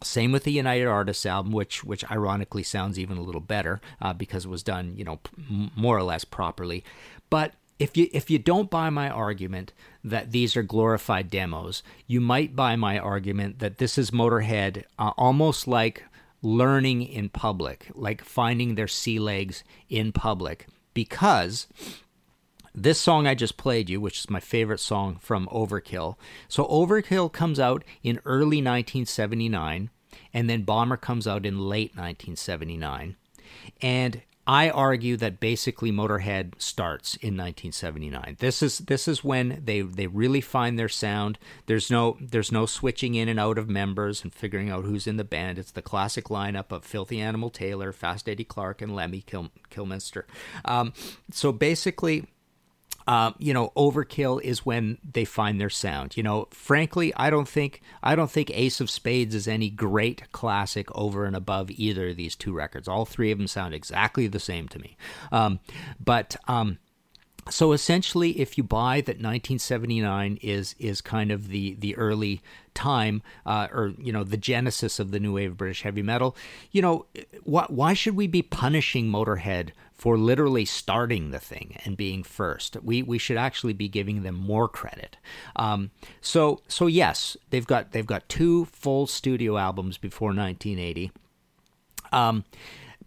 Same 0.03 0.31
with 0.31 0.43
the 0.43 0.51
United 0.51 0.85
Artists 0.85 1.25
album, 1.25 1.51
which 1.51 1.83
which 1.83 2.09
ironically 2.11 2.63
sounds 2.63 2.99
even 2.99 3.17
a 3.17 3.23
little 3.23 3.41
better 3.41 3.81
uh, 3.99 4.13
because 4.13 4.45
it 4.45 4.49
was 4.49 4.61
done, 4.61 4.93
you 4.95 5.03
know, 5.03 5.17
p- 5.17 5.71
more 5.75 5.97
or 5.97 6.03
less 6.03 6.23
properly. 6.23 6.83
But 7.29 7.53
if 7.79 7.97
you 7.97 8.07
if 8.11 8.29
you 8.29 8.39
don't 8.39 8.69
buy 8.69 8.89
my 8.89 9.09
argument 9.09 9.73
that 10.03 10.31
these 10.31 10.55
are 10.55 10.63
glorified 10.63 11.29
demos, 11.29 11.83
you 12.05 12.21
might 12.21 12.55
buy 12.55 12.75
my 12.75 12.97
argument 12.97 13.59
that 13.59 13.77
this 13.77 13.97
is 13.97 14.11
Motorhead 14.11 14.83
uh, 14.97 15.11
almost 15.17 15.67
like 15.67 16.03
learning 16.41 17.03
in 17.03 17.29
public, 17.29 17.87
like 17.93 18.23
finding 18.23 18.75
their 18.75 18.87
sea 18.87 19.19
legs 19.19 19.63
in 19.89 20.11
public, 20.11 20.67
because 20.93 21.67
this 22.77 22.99
song 22.99 23.25
I 23.25 23.33
just 23.33 23.57
played 23.57 23.89
you, 23.89 23.99
which 23.99 24.19
is 24.19 24.29
my 24.29 24.39
favorite 24.39 24.79
song 24.79 25.17
from 25.19 25.47
Overkill. 25.47 26.15
So 26.47 26.65
Overkill 26.65 27.33
comes 27.33 27.59
out 27.59 27.83
in 28.03 28.19
early 28.23 28.57
1979, 28.57 29.89
and 30.31 30.49
then 30.49 30.61
Bomber 30.61 30.97
comes 30.97 31.27
out 31.27 31.45
in 31.45 31.57
late 31.57 31.95
1979. 31.95 33.15
And 33.81 34.21
I 34.45 34.69
argue 34.69 35.17
that 35.17 35.39
basically 35.39 35.91
Motorhead 35.91 36.53
starts 36.59 37.15
in 37.15 37.35
1979. 37.35 38.37
This 38.39 38.61
is 38.61 38.77
this 38.77 39.07
is 39.07 39.23
when 39.23 39.61
they 39.65 39.81
they 39.81 40.07
really 40.07 40.39
find 40.39 40.77
their 40.77 40.87
sound. 40.87 41.37
There's 41.65 41.89
no 41.91 42.15
there's 42.21 42.51
no 42.51 42.65
switching 42.65 43.15
in 43.15 43.27
and 43.27 43.39
out 43.39 43.57
of 43.57 43.67
members 43.67 44.23
and 44.23 44.33
figuring 44.33 44.69
out 44.69 44.85
who's 44.85 45.07
in 45.07 45.17
the 45.17 45.25
band. 45.25 45.57
It's 45.57 45.71
the 45.71 45.81
classic 45.81 46.25
lineup 46.25 46.71
of 46.71 46.85
Filthy 46.85 47.19
Animal 47.19 47.49
Taylor, 47.49 47.91
Fast 47.91 48.29
Eddie 48.29 48.45
Clarke, 48.45 48.83
and 48.83 48.95
Lemmy 48.95 49.21
Kil- 49.21 49.51
Kilmister. 49.69 50.23
Um, 50.63 50.93
so 51.29 51.51
basically, 51.51 52.27
um, 53.07 53.35
you 53.37 53.53
know, 53.53 53.71
overkill 53.77 54.41
is 54.41 54.65
when 54.65 54.97
they 55.09 55.23
find 55.23 55.59
their 55.59 55.69
sound. 55.69 56.17
You 56.17 56.23
know, 56.23 56.47
frankly, 56.51 57.13
I 57.15 57.29
don't 57.29 57.47
think 57.47 57.81
I 58.03 58.15
don't 58.15 58.29
think 58.29 58.51
Ace 58.53 58.81
of 58.81 58.89
Spades 58.89 59.33
is 59.33 59.47
any 59.47 59.69
great 59.69 60.31
classic 60.33 60.87
over 60.93 61.25
and 61.25 61.35
above 61.35 61.71
either 61.71 62.09
of 62.09 62.17
these 62.17 62.35
two 62.35 62.53
records. 62.53 62.87
All 62.87 63.05
three 63.05 63.31
of 63.31 63.37
them 63.37 63.47
sound 63.47 63.73
exactly 63.73 64.27
the 64.27 64.39
same 64.39 64.67
to 64.69 64.79
me. 64.79 64.97
Um, 65.31 65.59
but 66.03 66.35
um, 66.47 66.79
so 67.49 67.71
essentially, 67.71 68.39
if 68.39 68.57
you 68.57 68.63
buy 68.63 69.01
that 69.01 69.17
1979 69.17 70.39
is 70.41 70.75
is 70.79 71.01
kind 71.01 71.31
of 71.31 71.49
the 71.49 71.75
the 71.79 71.95
early 71.95 72.41
time, 72.73 73.21
uh, 73.45 73.67
or 73.73 73.93
you 73.97 74.11
know, 74.11 74.23
the 74.23 74.37
genesis 74.37 74.99
of 74.99 75.11
the 75.11 75.19
new 75.19 75.33
wave 75.33 75.51
of 75.51 75.57
British 75.57 75.81
heavy 75.81 76.01
metal, 76.01 76.35
you 76.71 76.81
know, 76.81 77.05
why, 77.43 77.65
why 77.69 77.93
should 77.93 78.15
we 78.15 78.27
be 78.27 78.41
punishing 78.41 79.07
Motorhead 79.09 79.71
for 79.97 80.15
literally 80.15 80.63
starting 80.63 81.31
the 81.31 81.39
thing 81.39 81.75
and 81.83 81.97
being 81.97 82.21
first. 82.21 82.77
We 82.83 83.01
we 83.01 83.17
should 83.17 83.37
actually 83.37 83.73
be 83.73 83.89
giving 83.89 84.21
them 84.21 84.35
more 84.35 84.67
credit. 84.69 85.17
Um, 85.55 85.89
so 86.21 86.61
so 86.67 86.85
yes, 86.85 87.35
they've 87.49 87.65
got 87.65 87.91
they've 87.91 88.05
got 88.05 88.29
two 88.29 88.65
full 88.65 89.07
studio 89.07 89.57
albums 89.57 89.97
before 89.97 90.29
1980. 90.29 91.11
Um, 92.11 92.45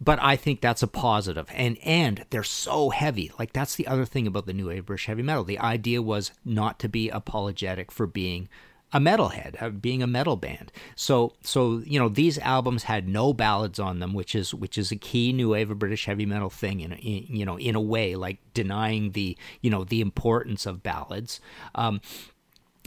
but 0.00 0.18
I 0.22 0.36
think 0.36 0.60
that's 0.60 0.82
a 0.82 0.86
positive, 0.86 1.48
and 1.52 1.76
and 1.84 2.24
they're 2.30 2.42
so 2.42 2.90
heavy. 2.90 3.30
Like 3.38 3.52
that's 3.52 3.76
the 3.76 3.86
other 3.86 4.04
thing 4.06 4.26
about 4.26 4.46
the 4.46 4.54
new 4.54 4.68
wave 4.68 4.86
British 4.86 5.06
heavy 5.06 5.22
metal. 5.22 5.44
The 5.44 5.58
idea 5.58 6.00
was 6.00 6.32
not 6.44 6.78
to 6.80 6.88
be 6.88 7.10
apologetic 7.10 7.92
for 7.92 8.06
being 8.06 8.48
a 8.92 8.98
metalhead, 8.98 9.60
uh, 9.62 9.70
being 9.70 10.02
a 10.02 10.06
metal 10.06 10.36
band. 10.36 10.72
So, 10.96 11.34
so 11.42 11.82
you 11.84 11.98
know, 11.98 12.08
these 12.08 12.38
albums 12.38 12.84
had 12.84 13.06
no 13.08 13.32
ballads 13.32 13.78
on 13.78 14.00
them, 14.00 14.14
which 14.14 14.34
is 14.34 14.52
which 14.54 14.76
is 14.76 14.90
a 14.90 14.96
key 14.96 15.32
new 15.32 15.50
wave 15.50 15.70
of 15.70 15.78
British 15.78 16.06
heavy 16.06 16.26
metal 16.26 16.50
thing. 16.50 16.80
In, 16.80 16.92
in 16.92 17.26
you 17.28 17.44
know, 17.44 17.58
in 17.58 17.74
a 17.74 17.80
way, 17.80 18.16
like 18.16 18.38
denying 18.54 19.12
the 19.12 19.36
you 19.60 19.70
know 19.70 19.84
the 19.84 20.00
importance 20.00 20.66
of 20.66 20.82
ballads. 20.82 21.40
Um, 21.74 22.00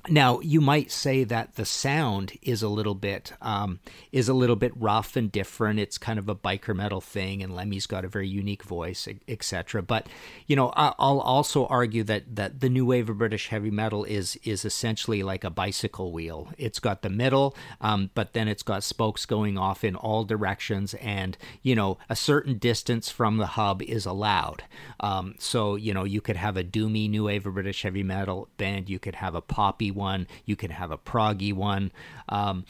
now 0.10 0.42
you 0.42 0.60
might 0.60 0.92
say 0.92 1.24
that 1.24 1.56
the 1.56 1.66
sound 1.66 2.34
is 2.42 2.62
a 2.62 2.68
little 2.68 2.96
bit 2.96 3.34
um, 3.42 3.80
is 4.12 4.28
a 4.28 4.34
little 4.34 4.58
bit 4.58 4.74
rough 4.76 5.16
and 5.16 5.32
different. 5.32 5.80
It's 5.80 5.98
kind 5.98 6.20
of 6.20 6.28
a 6.28 6.36
biker 6.36 6.76
metal 6.76 7.00
thing, 7.00 7.42
and 7.42 7.54
Lemmy's 7.54 7.88
got 7.88 8.04
a 8.04 8.10
very 8.10 8.28
unique 8.28 8.64
voice, 8.64 9.08
etc. 9.28 9.82
But 9.82 10.08
you 10.46 10.56
know, 10.56 10.74
I'll 10.76 11.20
also 11.20 11.66
argue 11.68 12.04
that 12.04 12.36
that 12.36 12.60
the 12.60 12.70
new 12.70 12.86
wave 12.86 13.10
of 13.10 13.18
British 13.18 13.48
heavy 13.48 13.72
metal 13.72 14.04
is 14.04 14.38
is 14.44 14.66
essentially 14.66 15.24
like 15.24 15.46
a 15.46 15.50
bicycle 15.50 16.12
wheel. 16.12 16.50
It's 16.58 16.80
got 16.80 17.02
the 17.02 17.10
middle, 17.10 17.56
um, 17.80 18.10
but 18.14 18.34
then 18.34 18.50
it's 18.50 18.64
got 18.64 18.84
spokes 18.84 19.26
going 19.26 19.58
off 19.58 19.86
in 19.86 19.96
all 19.96 20.26
directions, 20.26 20.96
and 20.96 21.38
you 21.62 21.76
know, 21.76 21.98
a 22.10 22.16
certain 22.16 22.58
distance 22.58 23.10
from 23.10 23.38
the 23.38 23.48
hub 23.48 23.82
is 23.82 24.06
allowed. 24.06 24.64
Um, 25.00 25.36
so 25.40 25.76
you 25.76 25.94
know, 25.94 26.04
you 26.04 26.20
could 26.20 26.38
have 26.38 26.58
a 26.58 26.64
doomy 26.64 27.10
new 27.10 27.26
wave 27.26 27.48
of 27.48 27.54
British 27.54 27.84
heavy 27.84 28.04
metal 28.04 28.50
band. 28.58 28.90
You 28.90 29.00
could 29.00 29.16
have 29.16 29.34
a 29.34 29.42
poppy 29.42 29.93
one. 29.94 30.28
You 30.46 30.56
can 30.56 30.72
have 30.72 30.92
a 30.92 30.98
proggy 30.98 31.54
one. 31.54 31.92
Um, 32.30 32.66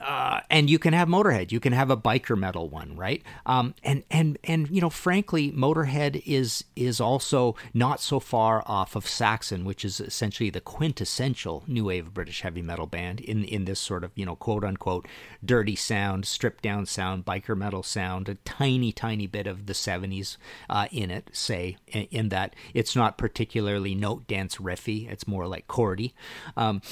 uh, 0.00 0.40
and 0.50 0.68
you 0.68 0.78
can 0.78 0.92
have 0.92 1.08
Motorhead. 1.08 1.52
You 1.52 1.60
can 1.60 1.72
have 1.72 1.90
a 1.90 1.96
biker 1.96 2.36
metal 2.36 2.68
one, 2.68 2.96
right? 2.96 3.22
Um, 3.46 3.74
and 3.82 4.02
and 4.10 4.38
and 4.44 4.68
you 4.70 4.80
know, 4.80 4.90
frankly, 4.90 5.52
Motorhead 5.52 6.22
is 6.26 6.64
is 6.76 7.00
also 7.00 7.56
not 7.72 8.00
so 8.00 8.20
far 8.20 8.62
off 8.66 8.96
of 8.96 9.06
Saxon, 9.06 9.64
which 9.64 9.84
is 9.84 10.00
essentially 10.00 10.50
the 10.50 10.60
quintessential 10.60 11.64
new 11.66 11.84
wave 11.84 12.12
British 12.14 12.42
heavy 12.42 12.62
metal 12.62 12.86
band 12.86 13.20
in 13.20 13.44
in 13.44 13.64
this 13.64 13.80
sort 13.80 14.04
of 14.04 14.12
you 14.14 14.26
know 14.26 14.36
quote 14.36 14.64
unquote 14.64 15.06
dirty 15.44 15.76
sound, 15.76 16.26
stripped 16.26 16.62
down 16.62 16.86
sound, 16.86 17.24
biker 17.24 17.56
metal 17.56 17.82
sound, 17.82 18.28
a 18.28 18.34
tiny 18.36 18.92
tiny 18.92 19.26
bit 19.26 19.46
of 19.46 19.66
the 19.66 19.72
'70s 19.72 20.36
uh, 20.68 20.86
in 20.90 21.10
it. 21.10 21.30
Say 21.32 21.76
in, 21.88 22.04
in, 22.10 22.28
that 22.30 22.54
it's 22.72 22.96
not 22.96 23.18
particularly 23.18 23.94
note 23.94 24.26
dance 24.26 24.56
riffy; 24.56 25.10
it's 25.10 25.26
more 25.26 25.46
like 25.46 25.68
chordy. 25.68 26.12
Um, 26.56 26.82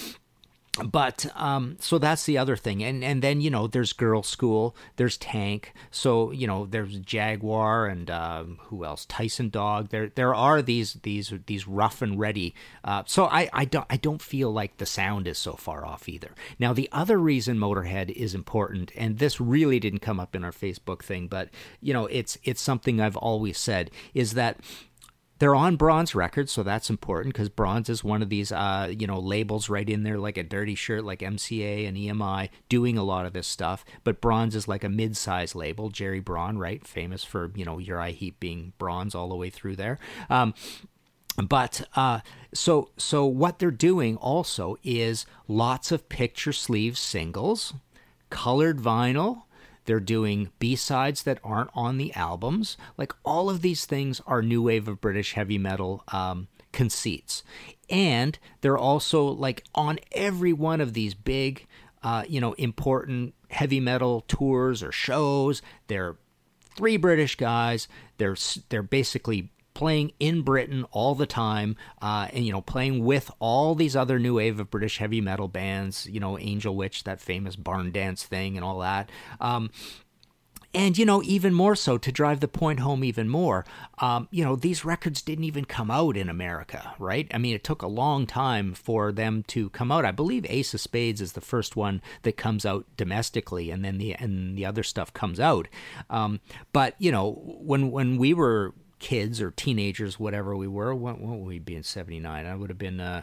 but 0.83 1.27
um, 1.35 1.77
so 1.81 1.99
that's 1.99 2.25
the 2.25 2.39
other 2.39 2.57
thing, 2.57 2.83
and 2.83 3.05
and 3.05 3.21
then 3.21 3.43
you 3.43 3.51
know 3.51 3.67
there's 3.67 3.93
Girlschool, 3.93 4.75
there's 4.97 5.19
Tank, 5.19 5.75
so 5.91 6.31
you 6.31 6.47
know 6.47 6.65
there's 6.65 6.99
Jaguar 6.99 7.87
and 7.87 8.09
uh, 8.11 8.45
who 8.45 8.85
else? 8.85 9.05
Tysondog. 9.05 9.91
There 9.91 10.09
there 10.09 10.35
are 10.35 10.63
these 10.63 10.95
these 11.03 11.35
these 11.47 11.69
rough 11.69 12.01
and 12.01 12.19
ready. 12.19 12.55
Uh, 12.85 13.03
so 13.07 13.27
I 13.27 13.51
I 13.53 13.67
don't 13.67 13.87
I 13.91 13.99
don't 13.99 14.23
feel 14.23 14.51
like 14.51 14.79
the 14.79 14.87
sound 14.87 15.27
is 15.29 15.37
so 15.37 15.53
far 15.53 15.85
off 15.85 16.09
either. 16.09 16.31
Now 16.59 16.73
the 16.73 16.89
other 16.91 17.19
reason 17.19 17.59
Motorhead 17.59 18.11
is 18.11 18.35
important, 18.35 18.93
and 18.97 19.19
this 19.19 19.41
really 19.43 19.79
didn't 19.79 20.01
come 20.01 20.19
up 20.19 20.35
in 20.35 20.43
our 20.43 20.53
Facebook 20.53 21.03
thing, 21.03 21.29
but 21.29 21.51
you 21.83 21.93
know 21.93 22.07
it's 22.07 22.39
it's 22.45 22.63
something 22.63 22.99
I've 22.99 23.17
always 23.17 23.59
said 23.59 23.91
is 24.15 24.33
that 24.33 24.59
they're 25.43 25.57
on 25.57 25.75
Bronze 25.75 26.15
Records, 26.15 26.53
so 26.53 26.63
that's 26.63 26.89
important 26.89 27.35
because 27.35 27.49
Bronze 27.49 27.89
is 27.89 28.05
one 28.05 28.23
of 28.23 28.29
these, 28.29 28.53
uh, 28.53 28.93
you 28.97 29.09
know, 29.09 29.19
labels 29.19 29.69
right 29.69 29.91
in 29.91 30.05
there, 30.05 30.17
like 30.17 30.39
a 30.39 30.45
dirty 30.45 30.77
shirt, 30.77 31.03
like 31.03 31.19
MCA 31.19 31.89
and 31.89 31.97
EMI, 31.97 32.49
doing 32.69 32.97
a 32.97 33.03
lot 33.03 33.27
of 33.27 33.33
this 33.33 33.49
stuff. 33.49 33.85
But 34.05 34.21
Bronze 34.21 34.55
is 34.55 34.69
like 34.69 34.85
a 34.85 34.89
mid-size 34.89 35.57
label. 35.57 35.89
Gerry 35.89 36.21
Bron, 36.21 36.59
right, 36.59 36.87
famous 36.87 37.25
for 37.25 37.51
you 37.57 37.65
know 37.65 37.79
Uriah 37.79 38.13
Heep 38.13 38.39
being 38.39 38.73
bronze 38.79 39.17
all 39.17 39.29
the 39.29 39.35
way 39.35 39.51
through 39.51 39.75
there. 39.75 39.99
Um, 40.31 40.55
but 41.37 41.89
uh, 41.97 42.21
so 42.55 42.91
so 42.97 43.27
what 43.27 43.59
they're 43.59 43.73
doing 43.73 44.17
also 44.19 44.77
is 44.85 45.27
lots 45.49 45.91
of 45.91 46.09
picture 46.09 46.53
sleeve 46.53 46.97
singles, 46.97 47.75
colored 48.31 48.79
vinyl 48.79 49.43
they're 49.85 50.01
doing 50.01 50.51
B 50.59 50.77
sides 50.77 51.23
that 51.25 51.39
aren't 51.43 51.71
on 51.75 51.99
the 51.99 52.13
albums. 52.15 52.77
Like 52.97 53.13
all 53.25 53.51
of 53.51 53.63
these 53.63 53.85
things 53.85 54.21
are 54.27 54.43
new 54.43 54.63
wave 54.63 54.89
of 54.89 55.01
British 55.01 55.35
heavy 55.35 55.59
metal 55.59 56.05
um, 56.09 56.49
conceits. 56.73 57.43
And 57.91 58.39
they're 58.61 58.79
also 58.79 59.25
like 59.25 59.65
on 59.75 59.99
every 60.13 60.53
one 60.53 60.81
of 60.81 60.95
these 60.95 61.15
big, 61.15 61.67
uh, 62.03 62.25
you 62.29 62.41
know, 62.41 62.53
important 62.55 63.35
heavy 63.51 63.81
metal 63.81 64.25
tours 64.29 64.83
or 64.83 64.93
shows. 64.93 65.63
They're 65.89 66.17
three 66.77 66.97
British 66.97 67.37
guys. 67.37 67.89
They're 68.19 68.37
they're 68.69 68.83
basically 68.83 69.51
playing 69.75 70.13
in 70.19 70.43
Britain 70.43 70.85
all 70.91 71.15
the 71.15 71.27
time, 71.27 71.77
uh, 72.01 72.29
and 72.33 72.45
you 72.45 72.53
know, 72.53 72.61
playing 72.61 73.05
with 73.05 73.31
all 73.39 73.75
these 73.75 73.97
other 73.97 74.19
new 74.19 74.35
wave 74.37 74.61
of 74.61 74.71
British 74.71 74.99
heavy 74.99 75.21
metal 75.21 75.49
bands. 75.49 76.07
You 76.07 76.21
know, 76.21 76.39
Angel 76.39 76.75
Witch, 76.75 77.05
that 77.05 77.21
famous 77.21 77.57
barn 77.57 77.93
dance 77.93 78.25
thing, 78.25 78.57
and 78.57 78.65
all 78.65 78.81
that. 78.81 79.11
Um, 79.41 79.71
and 80.75 80.97
you 80.97 81.05
know, 81.05 81.23
even 81.23 81.53
more 81.53 81.77
so 81.77 81.99
to 81.99 82.11
drive 82.11 82.41
the 82.41 82.49
point 82.49 82.81
home 82.81 83.05
even 83.05 83.29
more, 83.29 83.65
um, 83.99 84.29
you 84.31 84.45
know, 84.45 84.57
these 84.57 84.85
records 84.85 85.21
didn't 85.23 85.45
even 85.45 85.65
come 85.65 85.91
out 85.91 86.17
in 86.17 86.29
America, 86.29 86.95
right? 86.99 87.31
I 87.33 87.39
mean, 87.39 87.55
it 87.55 87.65
took 87.65 87.83
a 87.83 87.87
long 87.87 88.27
time 88.27 88.73
for 88.75 89.13
them 89.13 89.45
to 89.49 89.69
come 89.71 89.93
out. 89.93 90.05
I 90.05 90.13
believe 90.13 90.47
Ace 90.49 90.73
of 90.73 90.81
Spades 90.81 91.21
is 91.21 91.33
the 91.33 91.41
first 91.41 91.77
one 91.77 92.01
that 92.23 92.37
comes 92.37 92.65
out 92.65 92.87
domestically, 92.97 93.71
and 93.71 93.85
then 93.85 93.99
the 93.99 94.15
and 94.15 94.57
the 94.57 94.65
other 94.65 94.83
stuff 94.83 95.13
comes 95.13 95.39
out. 95.39 95.69
Um, 96.09 96.41
but 96.73 96.95
you 96.99 97.13
know, 97.13 97.33
when 97.43 97.91
when 97.91 98.17
we 98.17 98.33
were 98.33 98.75
kids 99.03 99.43
or 99.43 99.51
teenagers, 99.51 100.19
whatever 100.19 100.57
we 100.57 100.67
were, 100.67 100.95
what, 100.95 101.21
would 101.21 101.47
we 101.47 101.59
be 101.59 101.77
in 101.77 101.83
'79? 101.83 102.47
I 102.47 102.55
would 102.55 102.71
have 102.71 102.79
been. 102.79 103.01
Uh, 103.01 103.23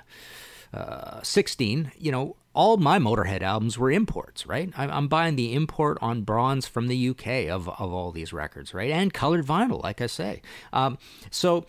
uh, 0.72 1.20
16, 1.24 1.92
you 1.98 2.12
know, 2.12 2.36
all 2.54 2.78
my 2.78 3.00
Motorhead 3.00 3.42
albums 3.42 3.76
were 3.80 3.90
imports, 3.90 4.46
right? 4.46 4.72
I'm 4.78 5.08
buying 5.08 5.36
the 5.36 5.56
import 5.56 5.98
on 6.00 6.22
bronze 6.22 6.68
from 6.68 6.88
the 6.88 7.10
UK 7.10 7.50
of, 7.50 7.68
of 7.68 7.92
all 7.92 8.12
these 8.12 8.32
records, 8.34 8.72
right? 8.72 8.92
And 8.92 9.12
colored 9.12 9.48
vinyl, 9.48 9.82
like 9.82 10.00
I 10.00 10.06
say. 10.06 10.44
Um, 10.72 11.00
so 11.32 11.66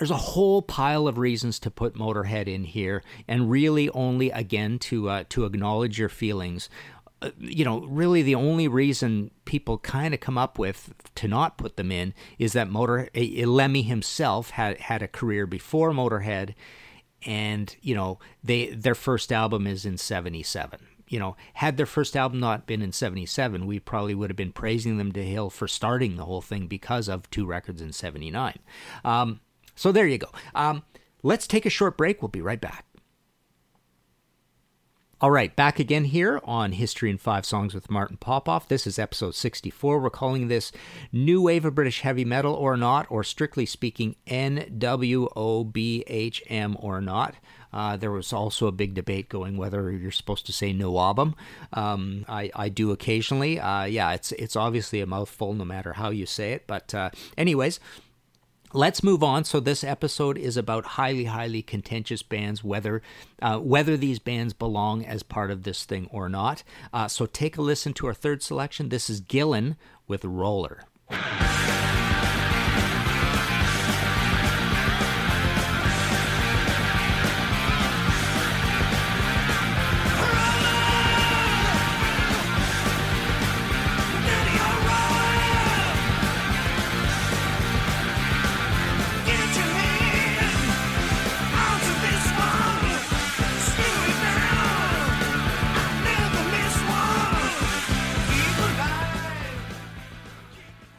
there's 0.00 0.10
a 0.10 0.16
whole 0.16 0.62
pile 0.62 1.06
of 1.06 1.18
reasons 1.18 1.58
to 1.60 1.70
put 1.70 1.94
Motorhead 1.94 2.46
in 2.46 2.64
here, 2.64 3.02
and 3.28 3.50
really 3.50 3.90
only 3.90 4.30
again 4.30 4.78
to 4.80 5.10
uh, 5.10 5.24
to 5.28 5.44
acknowledge 5.44 5.98
your 5.98 6.08
feelings. 6.08 6.70
Uh, 7.22 7.30
you 7.38 7.64
know, 7.64 7.80
really 7.80 8.22
the 8.22 8.34
only 8.34 8.66
reason 8.66 9.30
people 9.44 9.78
kind 9.78 10.14
of 10.14 10.20
come 10.20 10.38
up 10.38 10.58
with 10.58 10.94
to 11.14 11.28
not 11.28 11.58
put 11.58 11.76
them 11.76 11.92
in 11.92 12.14
is 12.38 12.52
that 12.54 12.70
Motor 12.70 13.08
Lemmy 13.14 13.82
himself 13.82 14.50
had 14.50 14.78
had 14.78 15.02
a 15.02 15.08
career 15.08 15.46
before 15.46 15.92
Motorhead 15.92 16.54
and 17.26 17.76
you 17.82 17.94
know 17.94 18.18
they 18.42 18.70
their 18.70 18.94
first 18.94 19.30
album 19.30 19.66
is 19.66 19.84
in 19.84 19.98
77 19.98 20.80
you 21.06 21.18
know 21.18 21.36
had 21.52 21.76
their 21.76 21.84
first 21.84 22.16
album 22.16 22.40
not 22.40 22.66
been 22.66 22.80
in 22.80 22.92
77 22.92 23.66
we 23.66 23.78
probably 23.78 24.14
would 24.14 24.30
have 24.30 24.38
been 24.38 24.52
praising 24.52 24.96
them 24.96 25.12
to 25.12 25.22
hill 25.22 25.50
for 25.50 25.68
starting 25.68 26.16
the 26.16 26.24
whole 26.24 26.40
thing 26.40 26.66
because 26.66 27.10
of 27.10 27.28
two 27.28 27.44
records 27.44 27.82
in 27.82 27.92
79 27.92 28.58
um, 29.04 29.40
so 29.80 29.92
there 29.92 30.06
you 30.06 30.18
go. 30.18 30.28
Um, 30.54 30.82
let's 31.22 31.46
take 31.46 31.64
a 31.64 31.70
short 31.70 31.96
break. 31.96 32.20
We'll 32.20 32.28
be 32.28 32.42
right 32.42 32.60
back 32.60 32.84
all 35.22 35.30
right, 35.30 35.54
back 35.54 35.78
again 35.78 36.04
here 36.04 36.40
on 36.44 36.72
History 36.72 37.10
in 37.10 37.18
Five 37.18 37.44
Songs 37.44 37.74
with 37.74 37.90
Martin 37.90 38.16
Popoff. 38.16 38.68
This 38.68 38.86
is 38.86 38.98
episode 38.98 39.34
64. 39.34 39.98
We're 39.98 40.08
calling 40.08 40.48
this 40.48 40.72
New 41.12 41.42
Wave 41.42 41.66
of 41.66 41.74
British 41.74 42.00
Heavy 42.00 42.24
Metal 42.24 42.54
or 42.54 42.74
Not, 42.74 43.06
or 43.10 43.22
strictly 43.22 43.66
speaking, 43.66 44.16
NWOBHM 44.26 44.82
or 46.82 47.02
not. 47.02 47.34
Uh, 47.70 47.98
there 47.98 48.10
was 48.10 48.32
also 48.32 48.66
a 48.66 48.72
big 48.72 48.94
debate 48.94 49.28
going 49.28 49.58
whether 49.58 49.92
you're 49.92 50.10
supposed 50.10 50.46
to 50.46 50.54
say 50.54 50.72
no 50.72 50.98
album. 50.98 51.34
Um, 51.74 52.24
I, 52.26 52.50
I 52.56 52.70
do 52.70 52.90
occasionally. 52.90 53.60
Uh, 53.60 53.84
yeah, 53.84 54.12
it's 54.12 54.32
it's 54.32 54.56
obviously 54.56 55.02
a 55.02 55.06
mouthful 55.06 55.52
no 55.52 55.66
matter 55.66 55.92
how 55.92 56.08
you 56.08 56.24
say 56.24 56.52
it. 56.52 56.66
But 56.66 56.94
uh, 56.94 57.10
anyways, 57.36 57.78
Let's 58.72 59.02
move 59.02 59.24
on. 59.24 59.44
So 59.44 59.58
this 59.58 59.82
episode 59.82 60.38
is 60.38 60.56
about 60.56 60.84
highly, 60.84 61.24
highly 61.24 61.60
contentious 61.60 62.22
bands, 62.22 62.62
whether 62.62 63.02
uh, 63.42 63.58
whether 63.58 63.96
these 63.96 64.20
bands 64.20 64.52
belong 64.52 65.04
as 65.04 65.24
part 65.24 65.50
of 65.50 65.64
this 65.64 65.84
thing 65.84 66.08
or 66.12 66.28
not. 66.28 66.62
Uh, 66.92 67.08
so 67.08 67.26
take 67.26 67.56
a 67.56 67.62
listen 67.62 67.92
to 67.94 68.06
our 68.06 68.14
third 68.14 68.42
selection. 68.42 68.88
This 68.88 69.10
is 69.10 69.20
Gillan 69.20 69.76
with 70.06 70.24
Roller. 70.24 70.84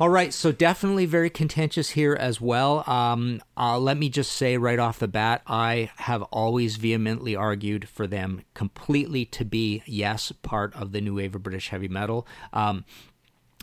All 0.01 0.09
right, 0.09 0.33
so 0.33 0.51
definitely 0.51 1.05
very 1.05 1.29
contentious 1.29 1.91
here 1.91 2.15
as 2.15 2.41
well. 2.41 2.83
Um, 2.89 3.39
uh, 3.55 3.77
let 3.77 3.97
me 3.97 4.09
just 4.09 4.31
say 4.31 4.57
right 4.57 4.79
off 4.79 4.97
the 4.97 5.07
bat, 5.07 5.43
I 5.45 5.91
have 5.97 6.23
always 6.23 6.77
vehemently 6.77 7.35
argued 7.35 7.87
for 7.87 8.07
them 8.07 8.41
completely 8.55 9.25
to 9.25 9.45
be, 9.45 9.83
yes, 9.85 10.31
part 10.41 10.73
of 10.75 10.91
the 10.91 11.01
new 11.01 11.17
wave 11.17 11.35
of 11.35 11.43
British 11.43 11.69
heavy 11.69 11.87
metal. 11.87 12.25
Um, 12.51 12.83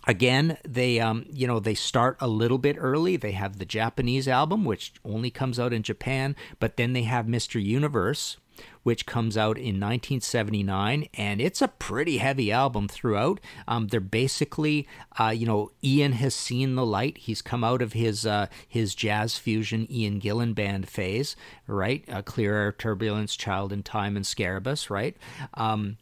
again 0.07 0.59
they 0.65 1.01
um, 1.01 1.27
you 1.29 1.49
know 1.49 1.59
they 1.59 1.75
start 1.75 2.17
a 2.21 2.29
little 2.29 2.57
bit 2.57 2.77
early 2.79 3.17
they 3.17 3.33
have 3.33 3.59
the 3.59 3.67
japanese 3.67 4.29
album 4.29 4.65
which 4.65 4.93
only 5.05 5.29
comes 5.29 5.59
out 5.59 5.73
in 5.73 5.83
japan 5.83 6.37
but 6.61 6.77
then 6.77 6.93
they 6.93 7.03
have 7.03 7.27
mr 7.27 7.63
universe 7.63 8.39
which 8.83 9.07
comes 9.07 9.37
out 9.37 9.57
in 9.57 9.81
1979, 9.81 11.09
and 11.15 11.41
it's 11.41 11.63
a 11.63 11.69
pretty 11.69 12.19
heavy 12.19 12.51
album 12.53 12.89
throughout. 12.89 13.41
Um, 13.67 13.89
they're 13.89 14.01
basically, 14.01 14.87
uh, 15.19 15.29
you 15.31 15.47
know, 15.47 15.71
Ian 15.83 16.13
has 16.13 16.35
seen 16.35 16.75
the 16.75 16.87
light. 16.87 17.19
He's 17.19 17.43
come 17.43 17.65
out 17.65 17.83
of 17.83 17.93
his 17.93 18.27
uh, 18.27 18.47
his 18.67 18.95
jazz 18.95 19.39
fusion 19.39 19.87
Ian 19.91 20.21
Gillan 20.21 20.55
band 20.55 20.89
phase, 20.89 21.37
right? 21.67 22.05
Uh, 22.11 22.23
Clear 22.23 22.55
Air, 22.55 22.73
Turbulence, 22.73 23.37
Child 23.37 23.73
in 23.73 23.83
Time, 23.83 24.17
and 24.17 24.27
Scarabus, 24.27 24.91
right? 24.91 25.17
Um, 25.55 25.99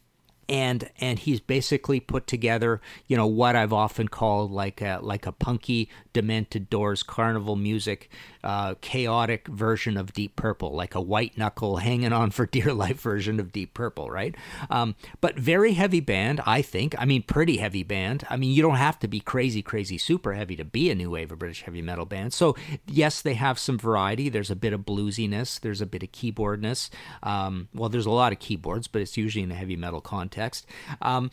and 0.49 0.89
and 0.99 1.19
he's 1.19 1.39
basically 1.39 1.99
put 1.99 2.27
together 2.27 2.81
you 3.07 3.17
know 3.17 3.27
what 3.27 3.55
I've 3.55 3.73
often 3.73 4.07
called 4.07 4.51
like 4.51 4.81
a 4.81 4.99
like 5.01 5.25
a 5.25 5.31
punky 5.31 5.89
demented 6.17 6.67
doors 6.67 7.03
carnival 7.03 7.55
music 7.55 8.09
uh, 8.43 8.73
chaotic 8.81 9.47
version 9.47 9.95
of 9.97 10.13
Deep 10.13 10.35
Purple 10.35 10.71
like 10.71 10.95
a 10.95 10.99
white 10.99 11.37
knuckle 11.37 11.77
hanging 11.87 12.11
on 12.11 12.31
for 12.31 12.47
dear 12.47 12.73
life 12.73 12.99
version 12.99 13.39
of 13.39 13.51
Deep 13.51 13.75
Purple 13.75 14.09
right? 14.09 14.33
Um, 14.71 14.95
but 15.21 15.35
very 15.35 15.73
heavy 15.73 15.99
band 15.99 16.41
I 16.43 16.63
think. 16.63 16.95
I 16.97 17.05
mean 17.05 17.21
pretty 17.21 17.57
heavy 17.57 17.83
band. 17.83 18.25
I 18.31 18.35
mean 18.35 18.51
you 18.51 18.63
don't 18.63 18.77
have 18.77 18.97
to 19.01 19.07
be 19.07 19.19
crazy 19.19 19.61
crazy 19.61 19.99
super 19.99 20.33
heavy 20.33 20.55
to 20.55 20.65
be 20.65 20.89
a 20.89 20.95
new 20.95 21.11
wave 21.11 21.31
of 21.31 21.37
British 21.37 21.61
heavy 21.61 21.83
metal 21.83 22.05
band. 22.05 22.33
So 22.33 22.55
yes 22.87 23.21
they 23.21 23.35
have 23.35 23.59
some 23.59 23.77
variety. 23.77 24.27
There's 24.27 24.49
a 24.49 24.55
bit 24.55 24.73
of 24.73 24.87
bluesiness. 24.87 25.59
There's 25.59 25.81
a 25.81 25.85
bit 25.85 26.01
of 26.01 26.11
keyboardness. 26.11 26.89
Um, 27.21 27.67
well 27.75 27.89
there's 27.89 28.07
a 28.07 28.11
lot 28.11 28.33
of 28.33 28.39
keyboards 28.39 28.87
but 28.87 29.03
it's 29.03 29.17
usually 29.17 29.43
in 29.43 29.51
a 29.51 29.55
heavy 29.55 29.75
metal 29.75 30.01
context. 30.01 30.65
Um, 30.99 31.29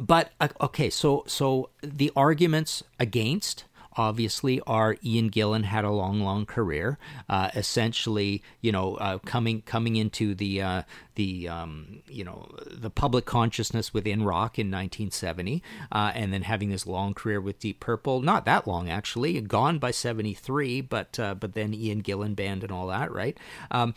but 0.00 0.32
uh, 0.40 0.48
okay, 0.60 0.90
so 0.90 1.24
so 1.26 1.70
the 1.82 2.12
arguments 2.14 2.82
against 2.98 3.64
obviously 3.96 4.60
are 4.66 4.96
Ian 5.04 5.30
Gillan 5.30 5.64
had 5.64 5.84
a 5.84 5.90
long, 5.90 6.20
long 6.20 6.46
career. 6.46 6.98
Uh, 7.28 7.50
essentially, 7.54 8.42
you 8.60 8.72
know, 8.72 8.96
uh, 8.96 9.18
coming 9.18 9.62
coming 9.62 9.96
into 9.96 10.34
the 10.34 10.62
uh, 10.62 10.82
the 11.14 11.48
um, 11.48 12.02
you 12.08 12.24
know 12.24 12.48
the 12.70 12.90
public 12.90 13.24
consciousness 13.24 13.92
within 13.92 14.22
rock 14.22 14.58
in 14.58 14.66
1970, 14.66 15.62
uh, 15.92 16.12
and 16.14 16.32
then 16.32 16.42
having 16.42 16.70
this 16.70 16.86
long 16.86 17.14
career 17.14 17.40
with 17.40 17.58
Deep 17.58 17.80
Purple. 17.80 18.20
Not 18.20 18.44
that 18.44 18.66
long 18.66 18.88
actually, 18.88 19.40
gone 19.40 19.78
by 19.78 19.90
73, 19.90 20.80
but 20.82 21.18
uh, 21.18 21.34
but 21.34 21.54
then 21.54 21.74
Ian 21.74 22.02
Gillan 22.02 22.36
band 22.36 22.62
and 22.62 22.72
all 22.72 22.86
that, 22.88 23.10
right? 23.12 23.38
Um, 23.70 23.94